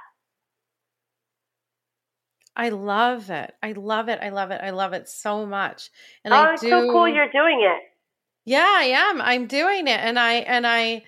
I 2.56 2.70
love 2.70 3.30
it. 3.30 3.54
I 3.64 3.72
love 3.72 4.10
it. 4.10 4.20
I 4.22 4.30
love 4.30 4.52
it. 4.52 4.60
I 4.62 4.72
love 4.72 4.94
it 4.94 5.08
so 5.08 5.46
much. 5.46 5.90
And 6.26 6.34
oh, 6.34 6.38
I 6.38 6.54
it's 6.54 6.62
do, 6.62 6.70
so 6.70 6.92
cool 6.92 7.08
you're 7.08 7.32
doing 7.32 7.62
it. 7.62 7.82
Yeah, 8.44 8.68
I 8.68 8.84
am. 8.84 9.22
I'm 9.22 9.48
doing 9.48 9.88
it, 9.88 10.00
and 10.00 10.20
I 10.20 10.34
and 10.34 10.68
I 10.68 11.04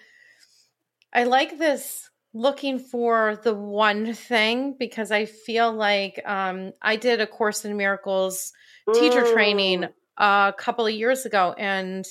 I 1.13 1.25
like 1.25 1.59
this 1.59 2.09
looking 2.33 2.79
for 2.79 3.39
the 3.43 3.53
one 3.53 4.13
thing 4.13 4.75
because 4.79 5.11
I 5.11 5.25
feel 5.25 5.71
like 5.71 6.21
um, 6.25 6.73
I 6.81 6.95
did 6.95 7.21
a 7.21 7.27
course 7.27 7.63
in 7.65 7.77
miracles 7.77 8.53
teacher 8.93 9.31
training 9.33 9.81
mm. 9.81 9.89
a 10.17 10.53
couple 10.57 10.85
of 10.85 10.93
years 10.93 11.25
ago 11.25 11.53
and 11.57 12.05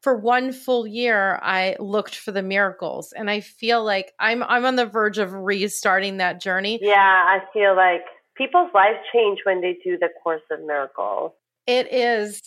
for 0.00 0.16
one 0.16 0.52
full 0.52 0.86
year 0.86 1.38
I 1.42 1.76
looked 1.78 2.16
for 2.16 2.32
the 2.32 2.42
miracles 2.42 3.12
and 3.12 3.30
I 3.30 3.40
feel 3.40 3.84
like 3.84 4.12
I'm 4.18 4.42
I'm 4.42 4.64
on 4.64 4.76
the 4.76 4.86
verge 4.86 5.18
of 5.18 5.32
restarting 5.32 6.18
that 6.18 6.40
journey. 6.40 6.78
Yeah, 6.80 6.96
I 6.96 7.40
feel 7.52 7.74
like 7.76 8.02
people's 8.36 8.70
lives 8.74 8.98
change 9.12 9.40
when 9.44 9.60
they 9.60 9.76
do 9.84 9.98
the 9.98 10.08
course 10.22 10.42
of 10.50 10.60
miracles. 10.64 11.32
It 11.66 11.92
is 11.92 12.40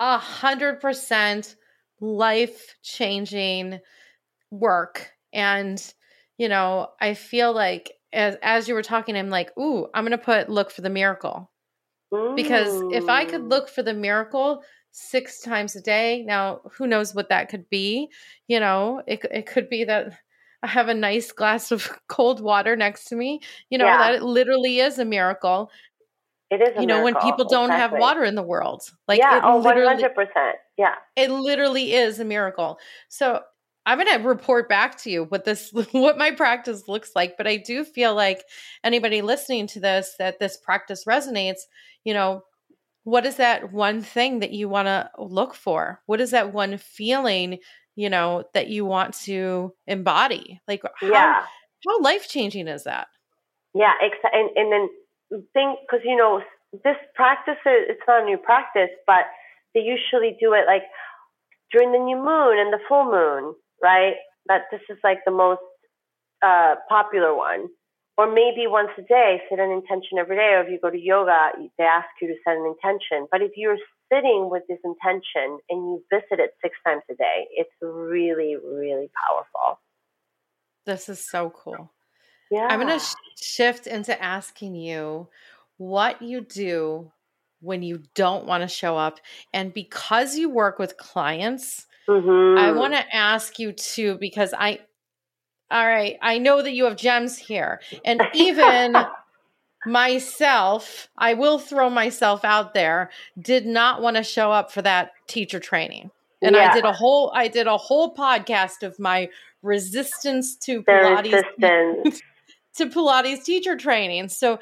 a 0.00 0.18
hundred 0.18 0.80
percent 0.80 1.56
life 2.00 2.74
changing 2.82 3.80
work. 4.50 5.10
And, 5.32 5.82
you 6.38 6.48
know, 6.48 6.88
I 7.00 7.14
feel 7.14 7.52
like 7.52 7.92
as 8.12 8.36
as 8.42 8.68
you 8.68 8.74
were 8.74 8.82
talking, 8.82 9.16
I'm 9.16 9.30
like, 9.30 9.56
ooh, 9.58 9.86
I'm 9.94 10.04
gonna 10.04 10.18
put 10.18 10.48
look 10.48 10.70
for 10.70 10.82
the 10.82 10.90
miracle. 10.90 11.50
Because 12.34 12.82
if 12.92 13.08
I 13.08 13.24
could 13.24 13.48
look 13.48 13.68
for 13.68 13.82
the 13.82 13.94
miracle 13.94 14.62
six 14.92 15.40
times 15.40 15.76
a 15.76 15.80
day, 15.80 16.24
now 16.26 16.60
who 16.72 16.86
knows 16.86 17.14
what 17.14 17.28
that 17.28 17.48
could 17.48 17.68
be? 17.68 18.08
You 18.48 18.60
know, 18.60 19.02
it 19.06 19.20
it 19.30 19.46
could 19.46 19.68
be 19.68 19.84
that 19.84 20.12
I 20.62 20.68
have 20.68 20.88
a 20.88 20.94
nice 20.94 21.32
glass 21.32 21.70
of 21.70 21.90
cold 22.08 22.40
water 22.40 22.76
next 22.76 23.04
to 23.06 23.16
me. 23.16 23.40
You 23.70 23.78
know, 23.78 23.86
yeah. 23.86 23.98
that 23.98 24.14
it 24.14 24.22
literally 24.22 24.80
is 24.80 24.98
a 24.98 25.04
miracle. 25.04 25.70
It 26.48 26.60
is, 26.60 26.80
you 26.80 26.86
know, 26.86 27.02
miracle. 27.02 27.22
when 27.22 27.32
people 27.32 27.48
don't 27.48 27.70
exactly. 27.70 27.96
have 27.96 28.00
water 28.00 28.24
in 28.24 28.36
the 28.36 28.42
world, 28.42 28.82
like 29.08 29.18
yeah, 29.18 29.40
oh, 29.42 29.56
one 29.58 29.76
hundred 29.76 30.14
percent, 30.14 30.56
yeah, 30.76 30.94
it 31.16 31.30
literally 31.30 31.92
is 31.94 32.20
a 32.20 32.24
miracle. 32.24 32.78
So 33.08 33.40
I'm 33.86 33.98
going 33.98 34.20
to 34.20 34.28
report 34.28 34.68
back 34.68 34.98
to 34.98 35.10
you 35.10 35.24
what 35.24 35.44
this 35.44 35.70
what 35.92 36.18
my 36.18 36.32
practice 36.32 36.88
looks 36.88 37.12
like, 37.14 37.36
but 37.36 37.46
I 37.46 37.56
do 37.56 37.84
feel 37.84 38.14
like 38.14 38.44
anybody 38.84 39.22
listening 39.22 39.68
to 39.68 39.80
this 39.80 40.14
that 40.18 40.40
this 40.40 40.56
practice 40.56 41.04
resonates, 41.04 41.60
you 42.04 42.12
know, 42.12 42.42
what 43.04 43.24
is 43.24 43.36
that 43.36 43.72
one 43.72 44.02
thing 44.02 44.40
that 44.40 44.50
you 44.50 44.68
want 44.68 44.86
to 44.86 45.08
look 45.16 45.54
for? 45.54 46.02
What 46.06 46.20
is 46.20 46.32
that 46.32 46.52
one 46.52 46.76
feeling, 46.76 47.58
you 47.94 48.10
know, 48.10 48.44
that 48.52 48.66
you 48.68 48.84
want 48.84 49.14
to 49.20 49.72
embody? 49.86 50.60
Like 50.66 50.82
how 51.00 51.06
yeah. 51.06 51.44
how 51.86 52.00
life-changing 52.00 52.66
is 52.66 52.84
that? 52.84 53.06
Yeah, 53.72 53.92
and 54.32 54.50
and 54.56 54.72
then 54.72 54.88
think 55.52 55.78
cuz 55.88 56.00
you 56.04 56.16
know, 56.16 56.42
this 56.72 56.96
practice 57.14 57.60
is 57.64 57.90
it's 57.90 58.02
not 58.08 58.22
a 58.22 58.24
new 58.24 58.38
practice, 58.38 58.90
but 59.06 59.26
they 59.74 59.80
usually 59.80 60.36
do 60.40 60.54
it 60.54 60.66
like 60.66 60.82
during 61.70 61.92
the 61.92 61.98
new 61.98 62.16
moon 62.16 62.58
and 62.58 62.72
the 62.72 62.80
full 62.88 63.04
moon 63.04 63.54
right? 63.82 64.14
That 64.46 64.62
this 64.70 64.80
is 64.88 64.98
like 65.02 65.18
the 65.24 65.32
most 65.32 65.60
uh, 66.42 66.76
popular 66.88 67.34
one. 67.34 67.68
Or 68.18 68.26
maybe 68.26 68.66
once 68.66 68.88
a 68.96 69.02
day, 69.02 69.42
set 69.50 69.58
an 69.58 69.70
intention 69.70 70.16
every 70.18 70.36
day. 70.36 70.54
Or 70.54 70.62
if 70.62 70.70
you 70.70 70.78
go 70.80 70.88
to 70.88 70.98
yoga, 70.98 71.50
they 71.76 71.84
ask 71.84 72.08
you 72.22 72.28
to 72.28 72.34
set 72.44 72.56
an 72.56 72.64
intention. 72.64 73.28
But 73.30 73.42
if 73.42 73.52
you're 73.56 73.76
sitting 74.10 74.48
with 74.50 74.62
this 74.68 74.78
intention 74.84 75.58
and 75.68 75.80
you 75.80 76.02
visit 76.10 76.40
it 76.40 76.52
six 76.62 76.76
times 76.86 77.02
a 77.10 77.14
day, 77.14 77.46
it's 77.50 77.70
really, 77.82 78.56
really 78.56 79.10
powerful. 79.28 79.80
This 80.86 81.08
is 81.08 81.22
so 81.22 81.50
cool. 81.50 81.92
Yeah. 82.50 82.68
I'm 82.70 82.80
going 82.80 82.98
to 82.98 83.04
sh- 83.04 83.42
shift 83.42 83.86
into 83.86 84.20
asking 84.22 84.76
you 84.76 85.28
what 85.76 86.22
you 86.22 86.40
do 86.40 87.12
when 87.60 87.82
you 87.82 88.02
don't 88.14 88.46
want 88.46 88.62
to 88.62 88.68
show 88.68 88.96
up. 88.96 89.18
And 89.52 89.74
because 89.74 90.36
you 90.36 90.48
work 90.48 90.78
with 90.78 90.96
clients, 90.96 91.86
Mm-hmm. 92.08 92.58
I 92.58 92.72
want 92.72 92.94
to 92.94 93.14
ask 93.14 93.58
you 93.58 93.72
too, 93.72 94.16
because 94.18 94.54
I, 94.56 94.80
all 95.70 95.86
right, 95.86 96.16
I 96.22 96.38
know 96.38 96.62
that 96.62 96.72
you 96.72 96.84
have 96.84 96.96
gems 96.96 97.36
here. 97.36 97.80
And 98.04 98.22
even 98.34 98.96
myself, 99.86 101.08
I 101.16 101.34
will 101.34 101.58
throw 101.58 101.90
myself 101.90 102.44
out 102.44 102.74
there, 102.74 103.10
did 103.40 103.66
not 103.66 104.02
want 104.02 104.16
to 104.16 104.22
show 104.22 104.52
up 104.52 104.72
for 104.72 104.82
that 104.82 105.12
teacher 105.26 105.60
training. 105.60 106.10
And 106.42 106.54
yeah. 106.54 106.70
I 106.70 106.74
did 106.74 106.84
a 106.84 106.92
whole 106.92 107.32
I 107.34 107.48
did 107.48 107.66
a 107.66 107.78
whole 107.78 108.14
podcast 108.14 108.82
of 108.82 108.98
my 108.98 109.30
resistance 109.62 110.56
to 110.56 110.82
Pilates 110.82 111.32
resistance. 111.32 112.22
to 112.76 112.86
Pilates 112.86 113.44
teacher 113.44 113.76
training. 113.76 114.28
So 114.28 114.58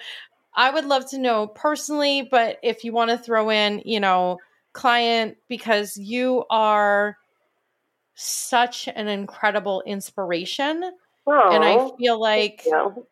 I 0.55 0.71
would 0.71 0.85
love 0.85 1.11
to 1.11 1.19
know 1.19 1.49
personally, 1.49 2.29
but 2.31 2.59
if 2.63 2.85
you 2.85 2.93
want 2.93 3.11
to 3.11 3.19
throw 3.19 3.51
in, 3.51 3.83
you 3.85 3.99
know, 3.99 4.39
client 4.73 5.37
because 5.49 5.97
you 5.97 6.45
are 6.49 7.17
such 8.14 8.88
an 8.88 9.09
incredible 9.09 9.83
inspiration. 9.87 10.92
Oh, 11.27 11.50
and 11.53 11.64
I 11.64 11.74
oh, 11.74 11.96
feel 11.96 12.20
like, 12.20 12.62
oh, 12.66 13.05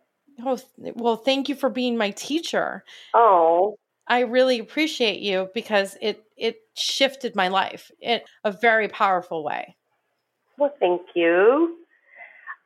well, 0.94 1.16
thank 1.16 1.48
you 1.48 1.54
for 1.54 1.70
being 1.70 1.96
my 1.96 2.10
teacher. 2.10 2.84
Oh, 3.14 3.76
I 4.08 4.20
really 4.20 4.58
appreciate 4.58 5.20
you 5.20 5.48
because 5.54 5.96
it 6.00 6.24
it 6.36 6.56
shifted 6.74 7.36
my 7.36 7.48
life 7.48 7.90
in 8.00 8.20
a 8.44 8.52
very 8.52 8.88
powerful 8.88 9.44
way. 9.44 9.76
Well, 10.58 10.74
thank 10.80 11.02
you. 11.14 11.76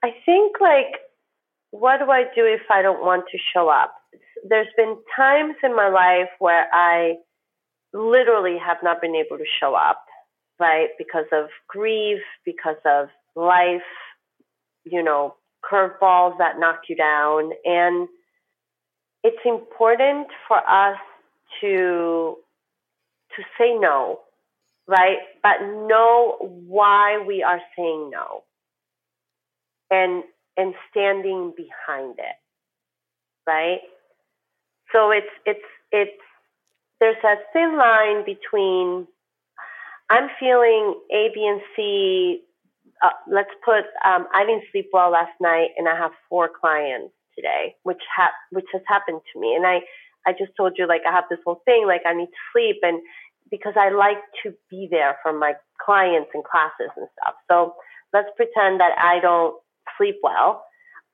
I 0.02 0.10
think 0.24 0.56
like, 0.60 1.00
what 1.70 1.98
do 1.98 2.10
I 2.10 2.24
do 2.34 2.44
if 2.44 2.62
I 2.72 2.82
don't 2.82 3.04
want 3.04 3.24
to 3.30 3.38
show 3.52 3.68
up? 3.68 3.94
There's 4.48 4.68
been 4.76 4.96
times 5.16 5.54
in 5.62 5.74
my 5.74 5.88
life 5.88 6.30
where 6.38 6.68
I 6.72 7.16
literally 7.92 8.58
have 8.58 8.78
not 8.82 9.00
been 9.00 9.14
able 9.14 9.38
to 9.38 9.44
show 9.60 9.74
up 9.74 10.05
right? 10.60 10.88
Because 10.98 11.26
of 11.32 11.46
grief, 11.68 12.20
because 12.44 12.76
of 12.86 13.08
life, 13.36 13.82
you 14.84 15.02
know, 15.02 15.36
curveballs 15.70 16.38
that 16.38 16.58
knock 16.58 16.82
you 16.88 16.96
down. 16.96 17.52
And 17.64 18.08
it's 19.24 19.38
important 19.46 20.28
for 20.48 20.58
us 20.58 20.98
to 21.62 22.36
to 23.36 23.42
say 23.58 23.74
no. 23.78 24.20
right? 24.88 25.18
But 25.42 25.62
know 25.62 26.36
why 26.40 27.24
we 27.26 27.42
are 27.44 27.60
saying 27.76 28.10
no 28.12 28.44
and 29.90 30.24
and 30.56 30.74
standing 30.90 31.52
behind 31.56 32.18
it, 32.18 32.36
right? 33.46 33.80
So 34.92 35.10
it's 35.10 35.26
it's 35.46 35.60
it's 35.92 36.22
there's 37.00 37.22
a 37.24 37.36
thin 37.52 37.76
line 37.78 38.24
between 38.24 39.08
I'm 40.10 40.28
feeling 40.38 40.94
A, 41.12 41.30
B, 41.34 41.46
and 41.46 41.60
C. 41.74 42.42
Uh, 43.02 43.10
let's 43.30 43.50
put 43.64 43.84
um, 44.04 44.26
I 44.32 44.44
didn't 44.46 44.64
sleep 44.72 44.88
well 44.92 45.10
last 45.10 45.32
night, 45.40 45.70
and 45.76 45.88
I 45.88 45.96
have 45.96 46.12
four 46.28 46.48
clients 46.48 47.12
today, 47.34 47.74
which 47.82 48.00
ha- 48.14 48.32
which 48.50 48.66
has 48.72 48.82
happened 48.86 49.20
to 49.32 49.40
me, 49.40 49.54
and 49.54 49.66
I 49.66 49.80
I 50.26 50.32
just 50.32 50.52
told 50.56 50.74
you 50.78 50.86
like 50.86 51.02
I 51.08 51.12
have 51.12 51.24
this 51.28 51.40
whole 51.44 51.62
thing 51.64 51.86
like 51.86 52.02
I 52.06 52.14
need 52.14 52.26
to 52.26 52.42
sleep, 52.52 52.76
and 52.82 53.00
because 53.50 53.74
I 53.76 53.90
like 53.90 54.18
to 54.42 54.54
be 54.70 54.88
there 54.90 55.16
for 55.22 55.32
my 55.32 55.54
clients 55.84 56.30
and 56.34 56.42
classes 56.44 56.90
and 56.96 57.08
stuff. 57.20 57.34
So 57.48 57.74
let's 58.12 58.28
pretend 58.36 58.80
that 58.80 58.92
I 58.98 59.20
don't 59.20 59.54
sleep 59.98 60.16
well. 60.22 60.64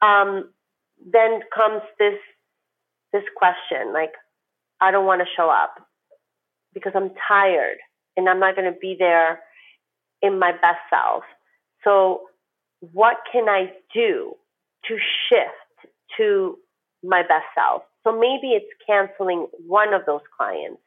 Um, 0.01 0.51
then 1.13 1.41
comes 1.55 1.83
this 1.99 2.19
this 3.13 3.25
question 3.37 3.93
like 3.93 4.13
I 4.81 4.91
don't 4.91 5.07
want 5.07 5.21
to 5.21 5.27
show 5.37 5.49
up 5.51 5.75
because 6.75 6.93
I'm 6.95 7.11
tired 7.29 7.79
and 8.17 8.29
I'm 8.29 8.41
not 8.41 8.57
going 8.57 8.73
to 8.73 8.79
be 8.79 8.97
there 8.99 9.41
in 10.21 10.39
my 10.39 10.53
best 10.53 10.81
self. 10.91 11.25
So 11.85 12.23
what 12.93 13.19
can 13.31 13.49
I 13.49 13.73
do 13.95 14.35
to 14.87 14.97
shift 15.29 15.93
to 16.17 16.59
my 17.03 17.23
best 17.23 17.47
self? 17.55 17.83
So 18.05 18.13
maybe 18.13 18.53
it's 18.53 18.67
canceling 18.87 19.47
one 19.67 19.95
of 19.95 20.03
those 20.07 20.23
clients 20.37 20.81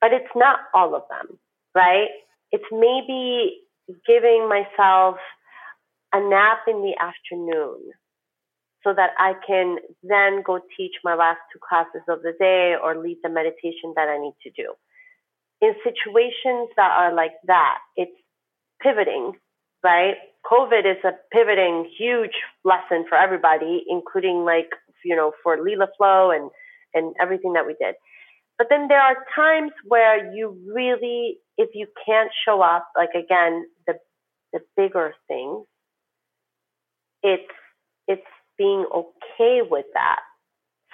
but 0.00 0.12
it's 0.12 0.34
not 0.34 0.60
all 0.74 0.94
of 0.94 1.02
them, 1.08 1.38
right? 1.74 2.08
It's 2.52 2.64
maybe 2.70 3.58
giving 4.06 4.48
myself 4.48 5.16
a 6.12 6.20
nap 6.20 6.60
in 6.68 6.82
the 6.82 6.94
afternoon 7.00 7.90
so 8.84 8.94
that 8.94 9.10
I 9.18 9.34
can 9.46 9.78
then 10.02 10.42
go 10.44 10.60
teach 10.76 10.92
my 11.02 11.14
last 11.14 11.38
two 11.52 11.58
classes 11.66 12.02
of 12.08 12.22
the 12.22 12.34
day 12.38 12.76
or 12.80 12.96
lead 12.96 13.18
the 13.22 13.28
meditation 13.28 13.94
that 13.96 14.08
I 14.08 14.18
need 14.18 14.34
to 14.44 14.50
do. 14.50 14.74
In 15.62 15.74
situations 15.82 16.68
that 16.76 16.90
are 16.90 17.14
like 17.14 17.32
that, 17.46 17.78
it's 17.96 18.12
pivoting, 18.82 19.32
right? 19.82 20.16
COVID 20.50 20.84
is 20.90 21.02
a 21.04 21.12
pivoting 21.32 21.90
huge 21.98 22.34
lesson 22.64 23.04
for 23.08 23.16
everybody, 23.16 23.84
including 23.88 24.44
like, 24.44 24.68
you 25.04 25.16
know, 25.16 25.32
for 25.42 25.62
Lila 25.62 25.88
Flow 25.96 26.30
and, 26.30 26.50
and 26.94 27.14
everything 27.20 27.54
that 27.54 27.66
we 27.66 27.74
did. 27.80 27.94
But 28.58 28.68
then 28.70 28.88
there 28.88 29.00
are 29.00 29.16
times 29.34 29.72
where 29.84 30.32
you 30.32 30.56
really, 30.72 31.38
if 31.58 31.70
you 31.74 31.86
can't 32.06 32.30
show 32.46 32.62
up, 32.62 32.88
like 32.96 33.10
again, 33.10 33.66
the 33.86 33.94
the 34.52 34.60
bigger 34.76 35.14
things, 35.28 35.66
it's 37.22 37.52
it's 38.08 38.22
being 38.56 38.86
okay 38.94 39.60
with 39.68 39.84
that, 39.92 40.20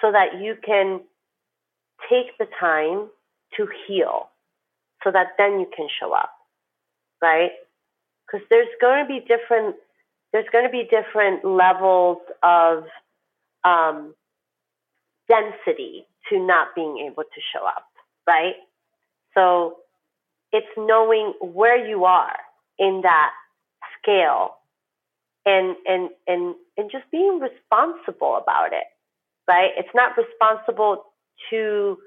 so 0.01 0.11
that 0.11 0.41
you 0.41 0.55
can 0.65 1.01
take 2.09 2.37
the 2.37 2.47
time 2.59 3.07
to 3.55 3.67
heal, 3.87 4.29
so 5.03 5.11
that 5.11 5.29
then 5.37 5.59
you 5.59 5.67
can 5.75 5.87
show 5.99 6.13
up, 6.13 6.31
right? 7.21 7.51
Because 8.25 8.45
there's 8.49 8.67
going 8.81 9.03
to 9.03 9.07
be 9.07 9.19
different 9.19 9.75
there's 10.33 10.45
going 10.51 10.65
to 10.65 10.71
be 10.71 10.83
different 10.89 11.45
levels 11.45 12.17
of 12.41 12.85
um, 13.63 14.15
density 15.29 16.05
to 16.29 16.39
not 16.39 16.69
being 16.75 17.07
able 17.07 17.23
to 17.23 17.41
show 17.53 17.65
up, 17.65 17.85
right? 18.27 18.55
So 19.35 19.77
it's 20.51 20.67
knowing 20.77 21.33
where 21.41 21.87
you 21.87 22.05
are 22.05 22.35
in 22.79 23.01
that 23.03 23.31
scale 24.01 24.55
and 25.45 25.75
and 25.85 26.09
and 26.27 26.55
and 26.77 26.91
just 26.91 27.05
being 27.11 27.39
responsible 27.39 28.37
about 28.41 28.73
it, 28.73 28.85
right? 29.47 29.71
It's 29.77 29.93
not 29.93 30.13
responsible 30.17 31.03
to 31.49 31.97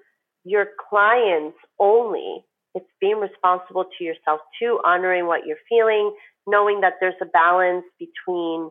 your 0.44 0.66
clients 0.88 1.58
only. 1.78 2.44
It's 2.76 2.86
being 3.00 3.18
responsible 3.18 3.86
to 3.98 4.04
yourself 4.04 4.40
too, 4.60 4.78
honoring 4.84 5.26
what 5.26 5.46
you're 5.46 5.56
feeling, 5.66 6.14
knowing 6.46 6.82
that 6.82 6.94
there's 7.00 7.14
a 7.22 7.26
balance 7.26 7.86
between 7.98 8.70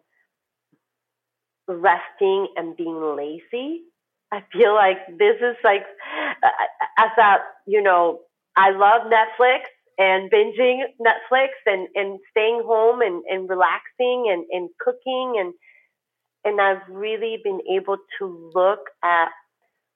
resting 1.67 2.47
and 2.55 2.77
being 2.77 3.01
lazy. 3.17 3.81
I 4.31 4.43
feel 4.53 4.75
like 4.75 4.99
this 5.17 5.37
is 5.41 5.55
like, 5.63 5.81
uh, 6.43 6.49
as 6.99 7.11
a, 7.17 7.37
you 7.65 7.81
know, 7.81 8.19
I 8.55 8.69
love 8.71 9.11
Netflix 9.11 9.61
and 9.97 10.31
binging 10.31 10.83
Netflix 11.01 11.49
and, 11.65 11.87
and 11.95 12.19
staying 12.29 12.61
home 12.63 13.01
and, 13.01 13.23
and 13.27 13.49
relaxing 13.49 14.29
and, 14.31 14.45
and 14.51 14.69
cooking 14.79 15.33
and, 15.39 15.53
and 16.43 16.61
I've 16.61 16.87
really 16.89 17.39
been 17.43 17.61
able 17.75 17.97
to 18.19 18.51
look 18.53 18.81
at 19.03 19.29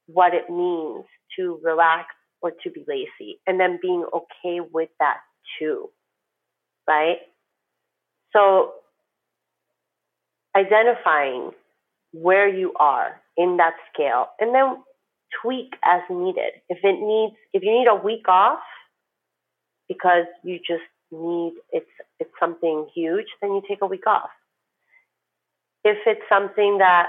what 0.07 0.33
it 0.33 0.49
means 0.49 1.05
to 1.37 1.59
relax 1.63 2.07
or 2.41 2.51
to 2.63 2.69
be 2.69 2.85
lazy 2.87 3.39
and 3.47 3.59
then 3.59 3.79
being 3.81 4.05
okay 4.13 4.59
with 4.73 4.89
that 4.99 5.17
too. 5.57 5.89
Right? 6.87 7.17
So 8.33 8.73
identifying 10.55 11.51
where 12.11 12.47
you 12.47 12.73
are 12.79 13.21
in 13.37 13.57
that 13.57 13.73
scale 13.93 14.29
and 14.39 14.53
then 14.53 14.77
tweak 15.41 15.73
as 15.83 16.01
needed. 16.09 16.53
If 16.69 16.79
it 16.83 16.99
needs, 16.99 17.35
if 17.53 17.63
you 17.63 17.71
need 17.71 17.87
a 17.87 17.95
week 17.95 18.27
off 18.27 18.59
because 19.87 20.25
you 20.43 20.57
just 20.57 20.83
need, 21.11 21.53
it's, 21.71 21.89
it's 22.19 22.31
something 22.39 22.87
huge, 22.93 23.27
then 23.41 23.51
you 23.51 23.61
take 23.67 23.81
a 23.81 23.87
week 23.87 24.07
off. 24.07 24.29
If 25.83 25.97
it's 26.05 26.21
something 26.29 26.79
that 26.79 27.07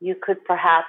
you 0.00 0.16
could 0.20 0.44
perhaps 0.44 0.88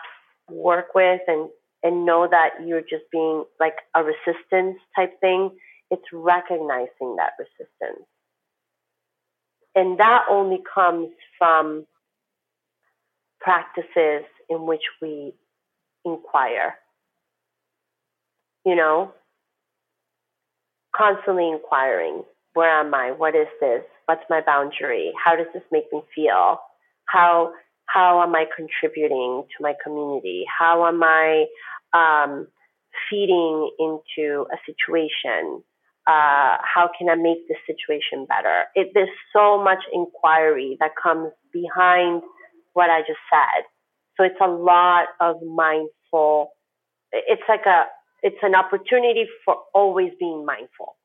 work 0.49 0.93
with 0.95 1.21
and, 1.27 1.49
and 1.85 2.03
know 2.03 2.27
that 2.29 2.65
you're 2.65 2.81
just 2.81 3.03
being 3.11 3.45
like 3.59 3.75
a 3.95 4.03
resistance 4.03 4.79
type 4.95 5.19
thing, 5.21 5.51
it's 5.91 6.03
recognizing 6.11 7.15
that 7.17 7.33
resistance. 7.37 8.07
And 9.75 9.99
that 9.99 10.23
only 10.29 10.63
comes 10.73 11.09
from 11.37 11.85
practices 13.39 14.25
in 14.49 14.65
which 14.65 14.81
we 14.99 15.33
inquire. 16.03 16.73
You 18.65 18.75
know, 18.75 19.11
constantly 20.95 21.51
inquiring 21.51 22.23
where 22.55 22.79
am 22.79 22.95
I? 22.95 23.11
What 23.11 23.35
is 23.35 23.47
this? 23.59 23.83
What's 24.05 24.23
my 24.29 24.41
boundary? 24.41 25.11
How 25.23 25.35
does 25.35 25.47
this 25.53 25.63
make 25.71 25.91
me 25.93 26.01
feel? 26.15 26.57
How 27.05 27.51
how 27.87 28.23
am 28.23 28.33
I 28.33 28.45
contributing 28.55 29.43
to 29.55 29.63
my 29.63 29.73
community? 29.83 30.45
How 30.57 30.87
am 30.87 31.03
I 31.03 31.45
um, 31.95 32.47
feeding 33.09 33.71
into 33.79 34.45
a 34.51 34.57
situation? 34.65 35.63
Uh, 36.07 36.57
how 36.61 36.89
can 36.97 37.09
I 37.09 37.15
make 37.15 37.47
this 37.47 37.57
situation 37.65 38.27
better? 38.27 38.65
It, 38.75 38.91
there's 38.93 39.09
so 39.33 39.61
much 39.61 39.79
inquiry 39.91 40.77
that 40.79 40.91
comes 41.01 41.31
behind 41.51 42.21
what 42.73 42.89
I 42.89 42.99
just 43.01 43.19
said. 43.29 43.63
So 44.17 44.23
it's 44.23 44.39
a 44.41 44.47
lot 44.47 45.07
of 45.19 45.37
mindful. 45.41 46.51
It's 47.11 47.41
like 47.49 47.65
a, 47.65 47.85
it's 48.21 48.37
an 48.43 48.53
opportunity 48.53 49.25
for 49.43 49.55
always 49.73 50.11
being 50.19 50.45
mindful. 50.45 50.95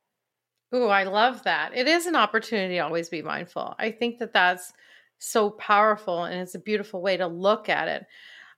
Ooh, 0.74 0.86
I 0.86 1.04
love 1.04 1.42
that. 1.44 1.72
It 1.74 1.88
is 1.88 2.06
an 2.06 2.14
opportunity 2.14 2.74
to 2.74 2.80
always 2.80 3.08
be 3.08 3.22
mindful. 3.22 3.74
I 3.78 3.90
think 3.90 4.18
that 4.18 4.32
that's 4.32 4.72
so 5.18 5.50
powerful 5.50 6.24
and 6.24 6.40
it's 6.40 6.54
a 6.54 6.60
beautiful 6.60 7.02
way 7.02 7.16
to 7.16 7.26
look 7.26 7.68
at 7.68 7.88
it. 7.88 8.06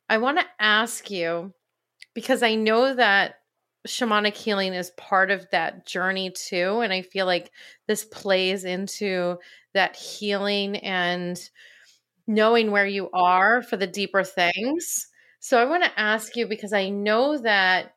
I 0.09 0.19
want 0.19 0.39
to 0.39 0.47
ask 0.61 1.11
you 1.11 1.55
because 2.15 2.43
I 2.43 2.55
know 2.55 2.95
that 2.95 3.37
shamanic 3.87 4.37
healing 4.37 4.75
is 4.75 4.91
part 4.91 5.31
of 5.31 5.49
that 5.51 5.87
journey 5.87 6.31
too. 6.31 6.81
And 6.81 6.93
I 6.93 7.03
feel 7.03 7.27
like 7.27 7.51
this 7.89 8.05
plays 8.05 8.65
into 8.65 9.39
that 9.75 9.97
healing 9.97 10.77
and 10.77 11.39
knowing 12.27 12.71
where 12.71 12.87
you 12.87 13.11
are 13.13 13.63
for 13.63 13.77
the 13.77 13.87
deeper 13.87 14.23
things. 14.23 15.09
So 15.41 15.61
I 15.61 15.65
want 15.65 15.83
to 15.85 16.01
ask 16.01 16.37
you 16.37 16.47
because 16.47 16.73
I 16.73 16.89
know 16.89 17.39
that 17.39 17.95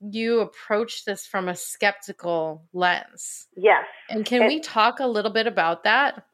you 0.00 0.40
approach 0.40 1.04
this 1.04 1.26
from 1.26 1.48
a 1.48 1.56
skeptical 1.56 2.68
lens. 2.72 3.46
Yes. 3.56 3.84
And 4.10 4.24
can 4.24 4.46
we 4.46 4.60
talk 4.60 5.00
a 5.00 5.06
little 5.06 5.32
bit 5.32 5.46
about 5.46 5.84
that? 5.84 6.24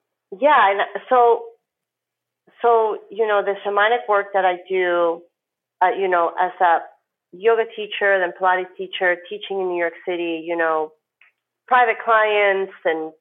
Yeah, 0.41 0.71
and 0.71 0.81
so 1.09 1.45
so 2.61 2.99
you 3.11 3.27
know 3.27 3.43
the 3.45 3.55
shamanic 3.65 4.09
work 4.09 4.29
that 4.35 4.45
I 4.45 4.57
do, 4.69 5.23
uh, 5.81 5.91
you 5.99 6.09
know, 6.09 6.33
as 6.41 6.51
a 6.61 6.79
yoga 7.39 7.65
teacher, 7.77 8.19
then 8.19 8.33
Pilates 8.41 8.75
teacher, 8.77 9.17
teaching 9.29 9.61
in 9.61 9.69
New 9.69 9.79
York 9.79 9.95
City, 10.07 10.43
you 10.45 10.57
know, 10.57 10.93
private 11.67 11.97
clients 12.05 12.73
and 12.85 13.13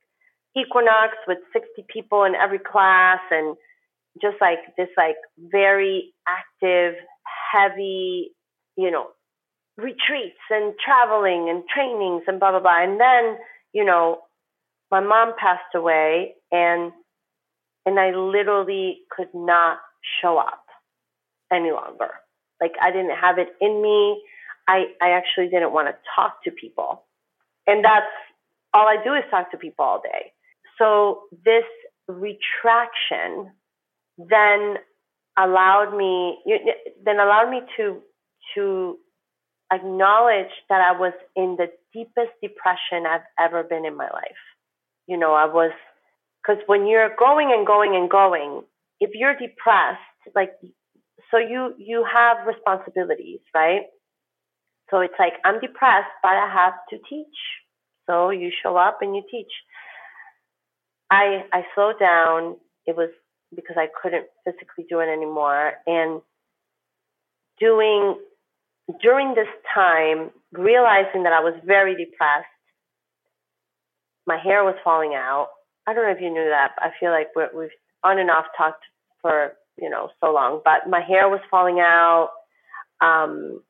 Equinox 0.55 1.13
with 1.27 1.39
60 1.51 1.85
people 1.91 2.23
in 2.23 2.35
every 2.35 2.59
class 2.59 3.19
and 3.31 3.55
just 4.21 4.35
like 4.39 4.59
this 4.77 4.89
like 4.97 5.15
very 5.37 6.13
active, 6.27 6.95
heavy, 7.51 8.31
you 8.77 8.91
know, 8.91 9.07
retreats 9.77 10.39
and 10.51 10.73
traveling 10.83 11.49
and 11.49 11.63
trainings 11.73 12.23
and 12.27 12.39
blah 12.39 12.51
blah 12.51 12.59
blah. 12.59 12.83
And 12.83 12.99
then 12.99 13.37
you 13.73 13.83
know, 13.83 14.19
my 14.91 14.99
mom 14.99 15.33
passed 15.39 15.73
away 15.75 16.35
and 16.51 16.91
and 17.85 17.99
I 17.99 18.11
literally 18.11 18.99
could 19.09 19.33
not 19.33 19.79
show 20.21 20.37
up 20.37 20.63
any 21.51 21.71
longer. 21.71 22.11
Like 22.61 22.73
I 22.81 22.91
didn't 22.91 23.15
have 23.15 23.37
it 23.37 23.49
in 23.61 23.81
me. 23.81 24.21
I 24.67 24.85
I 25.01 25.09
actually 25.11 25.49
didn't 25.49 25.73
want 25.73 25.87
to 25.87 25.95
talk 26.15 26.43
to 26.43 26.51
people. 26.51 27.03
And 27.67 27.83
that's 27.83 28.05
all 28.73 28.87
I 28.87 28.97
do 29.03 29.13
is 29.13 29.23
talk 29.29 29.51
to 29.51 29.57
people 29.57 29.85
all 29.85 30.01
day. 30.01 30.31
So 30.77 31.23
this 31.45 31.63
retraction 32.07 33.51
then 34.17 34.75
allowed 35.37 35.95
me 35.95 36.37
then 37.03 37.19
allowed 37.19 37.49
me 37.49 37.61
to 37.77 37.99
to 38.55 38.97
acknowledge 39.71 40.51
that 40.69 40.81
I 40.81 40.97
was 40.97 41.13
in 41.35 41.55
the 41.57 41.67
deepest 41.93 42.31
depression 42.41 43.05
I've 43.07 43.21
ever 43.39 43.63
been 43.63 43.85
in 43.85 43.95
my 43.95 44.09
life. 44.09 44.43
You 45.07 45.17
know, 45.17 45.33
I 45.33 45.45
was 45.45 45.71
because 46.41 46.61
when 46.67 46.87
you're 46.87 47.09
going 47.17 47.51
and 47.51 47.65
going 47.65 47.95
and 47.95 48.09
going, 48.09 48.63
if 48.99 49.11
you're 49.13 49.33
depressed, 49.33 49.99
like 50.35 50.51
so 51.33 51.39
you 51.39 51.73
you 51.79 52.05
have 52.05 52.45
responsibilities, 52.45 53.39
right? 53.55 53.87
So 54.91 54.99
it's 54.99 55.15
like 55.17 55.33
I'm 55.43 55.59
depressed, 55.59 56.13
but 56.21 56.33
I 56.33 56.47
have 56.53 56.73
to 56.91 56.97
teach. 57.09 57.37
So 58.05 58.29
you 58.29 58.51
show 58.61 58.77
up 58.77 58.99
and 59.01 59.15
you 59.15 59.23
teach. 59.29 59.51
I 61.09 61.43
I 61.51 61.63
slowed 61.73 61.99
down. 61.99 62.57
It 62.85 62.95
was 62.95 63.09
because 63.55 63.77
I 63.79 63.87
couldn't 64.01 64.27
physically 64.45 64.85
do 64.87 64.99
it 64.99 65.09
anymore. 65.09 65.73
And 65.87 66.21
doing 67.59 68.15
during 69.01 69.33
this 69.33 69.49
time, 69.73 70.29
realizing 70.51 71.23
that 71.23 71.33
I 71.33 71.39
was 71.39 71.55
very 71.65 71.95
depressed, 71.95 72.45
my 74.27 74.37
hair 74.37 74.63
was 74.63 74.75
falling 74.83 75.15
out. 75.15 75.47
I 75.87 75.93
don't 75.93 76.03
know 76.03 76.11
if 76.11 76.21
you 76.21 76.29
knew 76.29 76.49
that. 76.49 76.73
I 76.77 76.91
feel 76.99 77.09
like 77.09 77.29
we 77.35 77.41
have 77.43 77.71
on 78.03 78.19
and 78.19 78.29
off 78.29 78.45
talked 78.55 78.83
for 79.21 79.53
you 79.77 79.89
know 79.89 80.09
so 80.23 80.33
long, 80.33 80.61
but 80.63 80.89
my 80.89 81.01
hair 81.01 81.29
was 81.29 81.41
falling 81.49 81.79
out. 81.79 82.29
Um, 83.01 83.61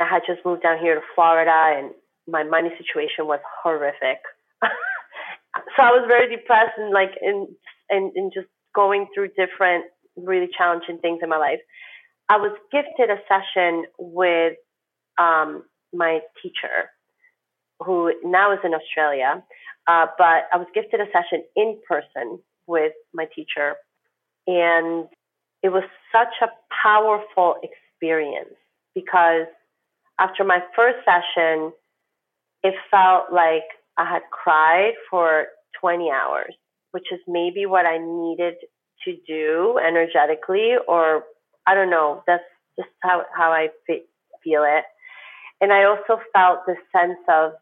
I 0.00 0.06
had 0.06 0.22
just 0.26 0.44
moved 0.44 0.62
down 0.62 0.78
here 0.78 0.94
to 0.94 1.00
Florida, 1.14 1.76
and 1.78 1.90
my 2.26 2.44
money 2.44 2.70
situation 2.78 3.26
was 3.26 3.40
horrific. 3.62 4.20
so 4.62 5.82
I 5.82 5.90
was 5.90 6.04
very 6.06 6.34
depressed 6.34 6.78
and 6.78 6.92
like 6.92 7.12
in 7.20 7.48
and, 7.90 8.12
and 8.14 8.32
just 8.32 8.48
going 8.74 9.06
through 9.14 9.28
different 9.28 9.84
really 10.16 10.48
challenging 10.56 10.98
things 10.98 11.20
in 11.22 11.28
my 11.28 11.38
life. 11.38 11.60
I 12.28 12.36
was 12.36 12.52
gifted 12.70 13.10
a 13.10 13.16
session 13.26 13.84
with 13.98 14.54
um, 15.18 15.64
my 15.92 16.20
teacher, 16.42 16.90
who 17.80 18.12
now 18.22 18.52
is 18.52 18.58
in 18.64 18.74
Australia, 18.74 19.42
uh, 19.86 20.06
but 20.18 20.48
I 20.52 20.56
was 20.56 20.66
gifted 20.74 21.00
a 21.00 21.06
session 21.06 21.44
in 21.56 21.80
person 21.88 22.40
with 22.66 22.92
my 23.14 23.26
teacher, 23.34 23.74
and 24.48 25.06
it 25.62 25.68
was 25.68 25.84
such 26.10 26.34
a 26.42 26.48
powerful 26.82 27.56
experience 27.62 28.54
because 28.94 29.46
after 30.18 30.42
my 30.42 30.60
first 30.74 30.98
session, 31.04 31.72
it 32.62 32.74
felt 32.90 33.32
like 33.32 33.68
I 33.98 34.08
had 34.08 34.22
cried 34.32 34.94
for 35.10 35.46
20 35.80 36.10
hours, 36.10 36.54
which 36.92 37.06
is 37.12 37.20
maybe 37.28 37.66
what 37.66 37.84
I 37.84 37.98
needed 37.98 38.54
to 39.04 39.14
do 39.26 39.78
energetically, 39.86 40.72
or 40.88 41.24
I 41.66 41.74
don't 41.74 41.90
know. 41.90 42.24
That's 42.26 42.42
just 42.78 42.88
how, 43.02 43.24
how 43.36 43.52
I 43.52 43.68
feel 44.42 44.64
it. 44.64 44.84
And 45.60 45.72
I 45.72 45.84
also 45.84 46.22
felt 46.32 46.60
this 46.66 46.78
sense 46.90 47.18
of 47.28 47.52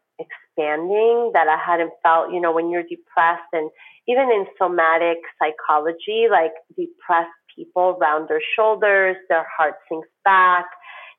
expanding 0.57 1.31
that 1.33 1.47
I 1.47 1.57
hadn't 1.63 1.91
felt, 2.03 2.31
you 2.33 2.41
know, 2.41 2.51
when 2.51 2.69
you're 2.69 2.83
depressed 2.83 3.49
and 3.53 3.69
even 4.07 4.29
in 4.31 4.45
somatic 4.57 5.17
psychology, 5.39 6.27
like 6.29 6.53
depressed 6.69 7.29
people 7.55 7.97
round 7.99 8.29
their 8.29 8.41
shoulders, 8.55 9.17
their 9.29 9.45
heart 9.55 9.75
sinks 9.89 10.07
back, 10.23 10.65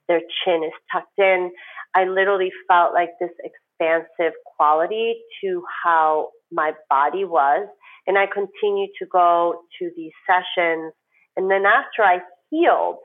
their 0.08 0.20
chin 0.20 0.62
is 0.64 0.72
tucked 0.92 1.18
in. 1.18 1.50
I 1.94 2.04
literally 2.04 2.50
felt 2.66 2.94
like 2.94 3.10
this 3.20 3.30
expansive 3.44 4.34
quality 4.56 5.16
to 5.42 5.62
how 5.84 6.30
my 6.50 6.72
body 6.88 7.24
was. 7.24 7.68
And 8.06 8.16
I 8.16 8.26
continued 8.26 8.90
to 9.00 9.06
go 9.06 9.62
to 9.78 9.90
these 9.96 10.12
sessions. 10.26 10.92
And 11.36 11.50
then 11.50 11.64
after 11.66 12.02
I 12.02 12.20
healed, 12.50 12.96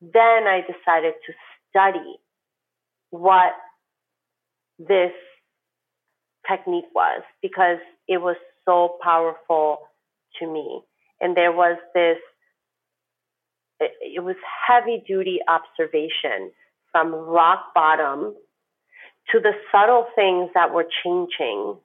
then 0.00 0.46
I 0.48 0.62
decided 0.62 1.14
to 1.26 1.32
study 1.70 2.16
what 3.10 3.52
this 4.78 5.12
technique 6.48 6.90
was 6.94 7.22
because 7.40 7.78
it 8.08 8.20
was 8.20 8.36
so 8.64 8.96
powerful 9.02 9.78
to 10.40 10.46
me. 10.46 10.80
And 11.20 11.36
there 11.36 11.52
was 11.52 11.78
this, 11.94 12.18
it, 13.80 13.92
it 14.00 14.24
was 14.24 14.36
heavy 14.66 15.02
duty 15.06 15.40
observation 15.48 16.50
from 16.90 17.12
rock 17.12 17.74
bottom 17.74 18.34
to 19.30 19.40
the 19.40 19.52
subtle 19.70 20.06
things 20.14 20.50
that 20.54 20.74
were 20.74 20.86
changing 21.04 21.76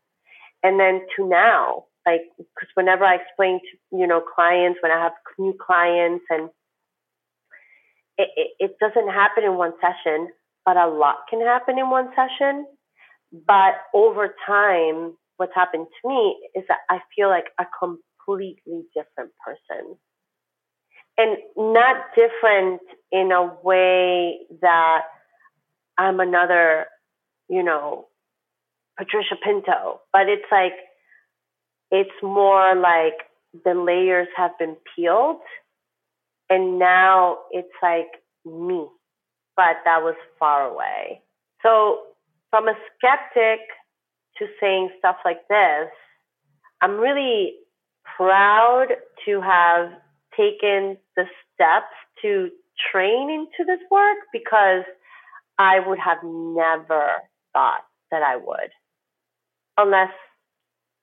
and 0.63 0.79
then 0.79 1.01
to 1.15 1.27
now 1.27 1.85
like 2.05 2.21
because 2.37 2.69
whenever 2.73 3.03
i 3.03 3.15
explain 3.15 3.59
to 3.59 3.97
you 3.97 4.07
know 4.07 4.21
clients 4.21 4.79
when 4.81 4.91
i 4.91 5.01
have 5.01 5.13
new 5.37 5.53
clients 5.53 6.25
and 6.29 6.49
it, 8.17 8.29
it, 8.35 8.47
it 8.59 8.77
doesn't 8.79 9.09
happen 9.09 9.43
in 9.43 9.55
one 9.55 9.73
session 9.79 10.29
but 10.65 10.77
a 10.77 10.87
lot 10.87 11.17
can 11.29 11.41
happen 11.41 11.77
in 11.77 11.89
one 11.89 12.09
session 12.15 12.65
but 13.31 13.75
over 13.93 14.33
time 14.45 15.15
what's 15.37 15.53
happened 15.55 15.87
to 16.01 16.07
me 16.07 16.37
is 16.55 16.63
that 16.67 16.79
i 16.89 16.99
feel 17.15 17.29
like 17.29 17.47
a 17.59 17.65
completely 17.79 18.83
different 18.95 19.31
person 19.43 19.95
and 21.17 21.37
not 21.55 21.97
different 22.15 22.81
in 23.11 23.31
a 23.31 23.53
way 23.63 24.39
that 24.61 25.01
i'm 25.97 26.19
another 26.19 26.85
you 27.49 27.63
know, 27.63 28.07
Patricia 28.97 29.35
Pinto, 29.41 30.01
but 30.11 30.27
it's 30.27 30.45
like, 30.51 30.73
it's 31.91 32.09
more 32.21 32.75
like 32.75 33.13
the 33.63 33.73
layers 33.73 34.27
have 34.35 34.51
been 34.59 34.75
peeled 34.95 35.41
and 36.49 36.79
now 36.79 37.37
it's 37.51 37.67
like 37.81 38.07
me, 38.45 38.87
but 39.55 39.77
that 39.85 40.01
was 40.01 40.15
far 40.39 40.69
away. 40.69 41.21
So 41.63 41.99
from 42.49 42.67
a 42.67 42.73
skeptic 42.95 43.59
to 44.37 44.45
saying 44.59 44.89
stuff 44.99 45.17
like 45.25 45.47
this, 45.49 45.89
I'm 46.81 46.97
really 46.97 47.53
proud 48.17 48.87
to 49.25 49.41
have 49.41 49.91
taken 50.35 50.97
the 51.15 51.25
steps 51.53 51.93
to 52.21 52.49
train 52.91 53.29
into 53.29 53.65
this 53.65 53.79
work 53.89 54.17
because 54.31 54.83
I 55.57 55.79
would 55.85 55.99
have 55.99 56.19
never 56.23 57.13
thought 57.53 57.81
that 58.11 58.21
I 58.21 58.37
would, 58.37 58.71
unless 59.77 60.11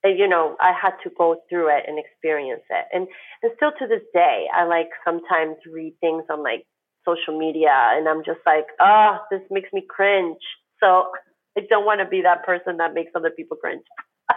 uh, 0.05 0.09
you 0.09 0.29
know 0.29 0.57
I 0.61 0.73
had 0.73 0.93
to 1.03 1.11
go 1.17 1.37
through 1.51 1.77
it 1.77 1.85
and 1.89 1.99
experience 1.99 2.63
it. 2.71 2.87
And 2.93 3.09
and 3.43 3.53
still 3.57 3.73
to 3.79 3.87
this 3.87 4.07
day, 4.13 4.47
I 4.55 4.65
like 4.65 4.91
sometimes 5.05 5.57
read 5.71 5.95
things 6.01 6.25
on 6.31 6.43
like 6.43 6.65
social 7.05 7.37
media, 7.37 7.75
and 7.75 8.09
I'm 8.09 8.25
just 8.25 8.41
like, 8.47 8.67
oh, 8.81 9.19
this 9.31 9.43
makes 9.51 9.73
me 9.73 9.85
cringe. 9.89 10.39
So 10.81 11.11
I 11.57 11.63
don't 11.69 11.85
want 11.85 12.01
to 12.01 12.07
be 12.07 12.23
that 12.23 12.45
person 12.45 12.79
that 12.79 12.95
makes 12.95 13.13
other 13.15 13.31
people 13.31 13.57
cringe. 13.57 13.85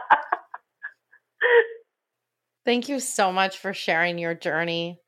Thank 2.65 2.89
you 2.89 2.99
so 2.99 3.31
much 3.31 3.57
for 3.57 3.73
sharing 3.73 4.17
your 4.17 4.35
journey. 4.35 4.99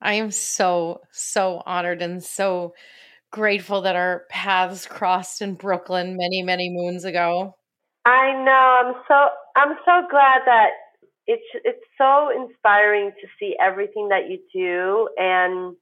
I 0.00 0.14
am 0.14 0.30
so, 0.30 1.02
so 1.10 1.62
honored 1.66 2.02
and 2.02 2.22
so 2.22 2.74
grateful 3.30 3.82
that 3.82 3.96
our 3.96 4.24
paths 4.30 4.86
crossed 4.86 5.42
in 5.42 5.54
Brooklyn 5.54 6.16
many, 6.16 6.42
many 6.42 6.70
moons 6.70 7.04
ago. 7.04 7.56
I 8.04 8.32
know. 8.44 8.76
I'm 8.80 8.94
so 9.06 9.28
I'm 9.56 9.76
so 9.84 10.08
glad 10.10 10.40
that 10.46 10.70
it's 11.26 11.44
it's 11.64 11.84
so 11.98 12.30
inspiring 12.30 13.10
to 13.20 13.28
see 13.38 13.56
everything 13.60 14.08
that 14.08 14.30
you 14.30 14.38
do 14.52 15.08
and 15.16 15.76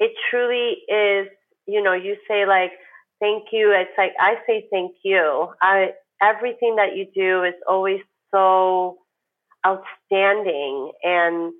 it 0.00 0.12
truly 0.30 0.78
is, 0.88 1.28
you 1.66 1.82
know, 1.82 1.92
you 1.92 2.16
say 2.26 2.44
like 2.46 2.72
thank 3.22 3.46
you. 3.52 3.72
It's 3.72 3.96
like 3.96 4.12
I 4.20 4.36
say 4.46 4.66
thank 4.72 4.96
you. 5.04 5.48
I 5.62 5.92
everything 6.22 6.76
that 6.76 6.96
you 6.96 7.06
do 7.14 7.44
is 7.44 7.54
always 7.68 8.00
so 8.34 8.98
outstanding 9.66 10.92
and 11.04 11.52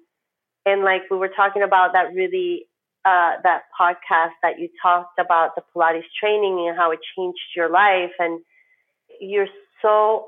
and 0.66 0.84
like 0.84 1.02
we 1.10 1.16
were 1.16 1.30
talking 1.34 1.62
about 1.62 1.94
that 1.94 2.14
really 2.14 2.66
uh, 3.04 3.32
that 3.42 3.62
podcast 3.80 4.34
that 4.42 4.60
you 4.60 4.68
talked 4.82 5.18
about 5.18 5.56
the 5.56 5.62
Pilates 5.74 6.04
training 6.20 6.66
and 6.68 6.76
how 6.76 6.92
it 6.92 7.00
changed 7.16 7.40
your 7.56 7.70
life. 7.70 8.12
And 8.18 8.40
you're 9.20 9.48
so 9.80 10.26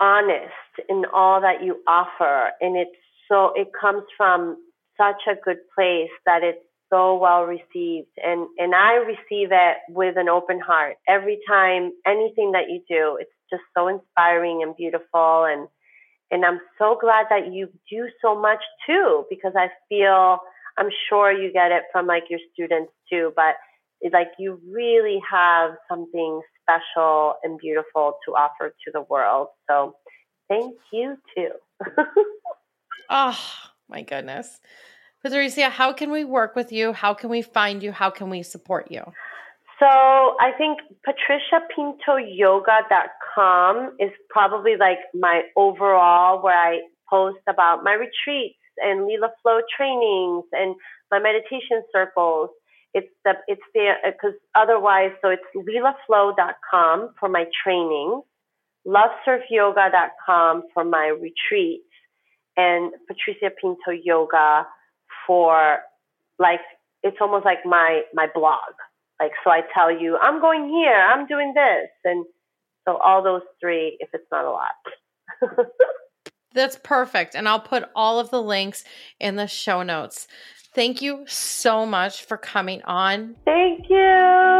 honest 0.00 0.54
in 0.88 1.04
all 1.12 1.40
that 1.42 1.62
you 1.62 1.82
offer. 1.86 2.50
And 2.60 2.76
it's 2.76 2.90
so, 3.30 3.52
it 3.54 3.68
comes 3.78 4.04
from 4.16 4.56
such 4.96 5.22
a 5.30 5.34
good 5.44 5.58
place 5.74 6.10
that 6.24 6.42
it's 6.42 6.64
so 6.90 7.16
well 7.16 7.42
received. 7.42 8.08
And, 8.22 8.46
and 8.58 8.74
I 8.74 8.94
receive 8.94 9.50
it 9.52 9.76
with 9.88 10.16
an 10.16 10.28
open 10.28 10.60
heart. 10.60 10.96
Every 11.06 11.38
time, 11.48 11.92
anything 12.06 12.52
that 12.52 12.68
you 12.68 12.82
do, 12.88 13.18
it's 13.20 13.30
just 13.50 13.62
so 13.76 13.88
inspiring 13.88 14.62
and 14.62 14.76
beautiful 14.76 15.44
and 15.44 15.68
and 16.30 16.44
I'm 16.44 16.60
so 16.78 16.98
glad 17.00 17.26
that 17.30 17.52
you 17.52 17.68
do 17.90 18.08
so 18.20 18.38
much 18.38 18.60
too 18.86 19.24
because 19.30 19.52
I 19.56 19.68
feel 19.88 20.38
I'm 20.76 20.90
sure 21.08 21.32
you 21.32 21.52
get 21.52 21.72
it 21.72 21.84
from 21.90 22.06
like 22.06 22.24
your 22.28 22.40
students 22.52 22.92
too, 23.10 23.32
but 23.34 23.54
like 24.12 24.28
you 24.38 24.60
really 24.70 25.20
have 25.30 25.72
something 25.88 26.40
special 26.62 27.34
and 27.42 27.58
beautiful 27.58 28.18
to 28.26 28.32
offer 28.32 28.74
to 28.84 28.90
the 28.92 29.02
world. 29.02 29.48
So 29.68 29.96
thank 30.48 30.76
you 30.92 31.16
too. 31.34 31.50
oh 33.10 33.38
my 33.88 34.02
goodness. 34.02 34.60
Patricia, 35.22 35.68
how 35.68 35.92
can 35.92 36.12
we 36.12 36.24
work 36.24 36.54
with 36.54 36.70
you? 36.72 36.92
How 36.92 37.14
can 37.14 37.30
we 37.30 37.42
find 37.42 37.82
you? 37.82 37.90
How 37.92 38.10
can 38.10 38.30
we 38.30 38.42
support 38.42 38.90
you? 38.90 39.02
So 39.80 39.86
I 39.86 40.52
think 40.56 40.78
patriciapintoyoga.com 41.06 43.96
is 44.00 44.10
probably 44.28 44.76
like 44.76 44.98
my 45.14 45.42
overall 45.56 46.42
where 46.42 46.58
I 46.58 46.80
post 47.08 47.38
about 47.48 47.84
my 47.84 47.92
retreats 47.92 48.58
and 48.78 49.06
Lila 49.06 49.30
Flow 49.42 49.60
trainings 49.76 50.44
and 50.52 50.74
my 51.10 51.18
meditation 51.18 51.82
circles. 51.92 52.50
It's 52.94 53.08
the 53.24 53.34
it's 53.46 53.60
the 53.74 53.94
uh, 54.04 54.10
because 54.10 54.34
otherwise, 54.54 55.10
so 55.22 55.28
it's 55.30 55.42
lilaflow.com 55.54 57.10
for 57.20 57.28
my 57.28 57.44
trainings, 57.62 58.24
lovesurfyoga.com 58.86 60.62
for 60.72 60.84
my 60.84 61.08
retreats, 61.08 61.84
and 62.56 62.94
Patricia 63.06 63.50
Pinto 63.60 63.90
Yoga 64.02 64.66
for 65.28 65.78
like 66.40 66.60
it's 67.04 67.18
almost 67.20 67.44
like 67.44 67.58
my 67.64 68.02
my 68.12 68.26
blog 68.34 68.74
like, 69.20 69.32
so 69.42 69.50
I 69.50 69.62
tell 69.74 69.90
you, 69.90 70.16
I'm 70.18 70.40
going 70.40 70.68
here, 70.68 70.94
I'm 70.94 71.26
doing 71.26 71.52
this. 71.54 71.88
And 72.04 72.24
so 72.86 72.96
all 72.98 73.22
those 73.22 73.42
three, 73.60 73.96
if 74.00 74.08
it's 74.12 74.26
not 74.30 74.44
a 74.44 74.50
lot. 74.50 75.66
That's 76.54 76.78
perfect. 76.82 77.34
And 77.34 77.48
I'll 77.48 77.60
put 77.60 77.84
all 77.94 78.20
of 78.20 78.30
the 78.30 78.42
links 78.42 78.84
in 79.20 79.36
the 79.36 79.46
show 79.46 79.82
notes. 79.82 80.28
Thank 80.74 81.02
you 81.02 81.24
so 81.26 81.84
much 81.84 82.24
for 82.24 82.36
coming 82.36 82.82
on. 82.82 83.36
Thank 83.44 83.86
you. 83.90 84.57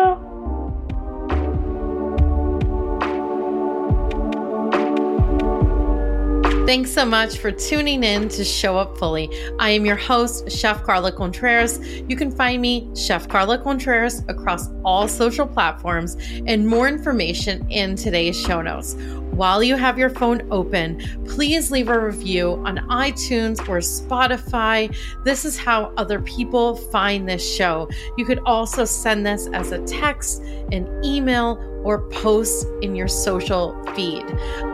Thanks 6.68 6.92
so 6.92 7.07
much 7.07 7.38
for 7.38 7.50
tuning 7.50 8.04
in 8.04 8.28
to 8.28 8.44
Show 8.44 8.76
Up 8.76 8.98
Fully. 8.98 9.31
I 9.59 9.70
am 9.70 9.87
your 9.87 9.96
host, 9.96 10.52
Chef 10.52 10.83
Carla 10.83 11.11
Contreras. 11.11 11.81
You 11.83 12.14
can 12.14 12.31
find 12.31 12.61
me, 12.61 12.90
Chef 12.94 13.26
Carla 13.26 13.57
Contreras, 13.57 14.22
across 14.28 14.68
all 14.85 15.09
social 15.09 15.46
platforms 15.46 16.18
and 16.46 16.68
more 16.68 16.87
information 16.87 17.66
in 17.70 17.96
today's 17.96 18.38
show 18.38 18.61
notes. 18.61 18.96
While 19.38 19.62
you 19.62 19.77
have 19.77 19.96
your 19.96 20.11
phone 20.11 20.48
open, 20.51 21.01
please 21.24 21.70
leave 21.70 21.88
a 21.88 21.96
review 21.96 22.61
on 22.66 22.79
iTunes 22.88 23.61
or 23.68 23.79
Spotify. 23.79 24.92
This 25.22 25.44
is 25.44 25.57
how 25.57 25.92
other 25.96 26.20
people 26.20 26.74
find 26.74 27.29
this 27.29 27.55
show. 27.55 27.88
You 28.16 28.24
could 28.24 28.40
also 28.40 28.85
send 28.85 29.24
this 29.24 29.46
as 29.53 29.70
a 29.70 29.79
text, 29.85 30.42
an 30.72 30.88
email, 31.05 31.57
or 31.85 32.01
post 32.11 32.66
in 32.83 32.96
your 32.96 33.07
social 33.07 33.81
feed. 33.94 34.24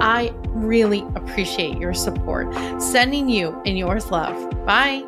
I 0.01 0.33
really 0.47 1.05
appreciate 1.15 1.77
your 1.77 1.93
support. 1.93 2.51
Sending 2.81 3.29
you 3.29 3.61
and 3.67 3.77
yours 3.77 4.11
love. 4.11 4.51
Bye. 4.65 5.05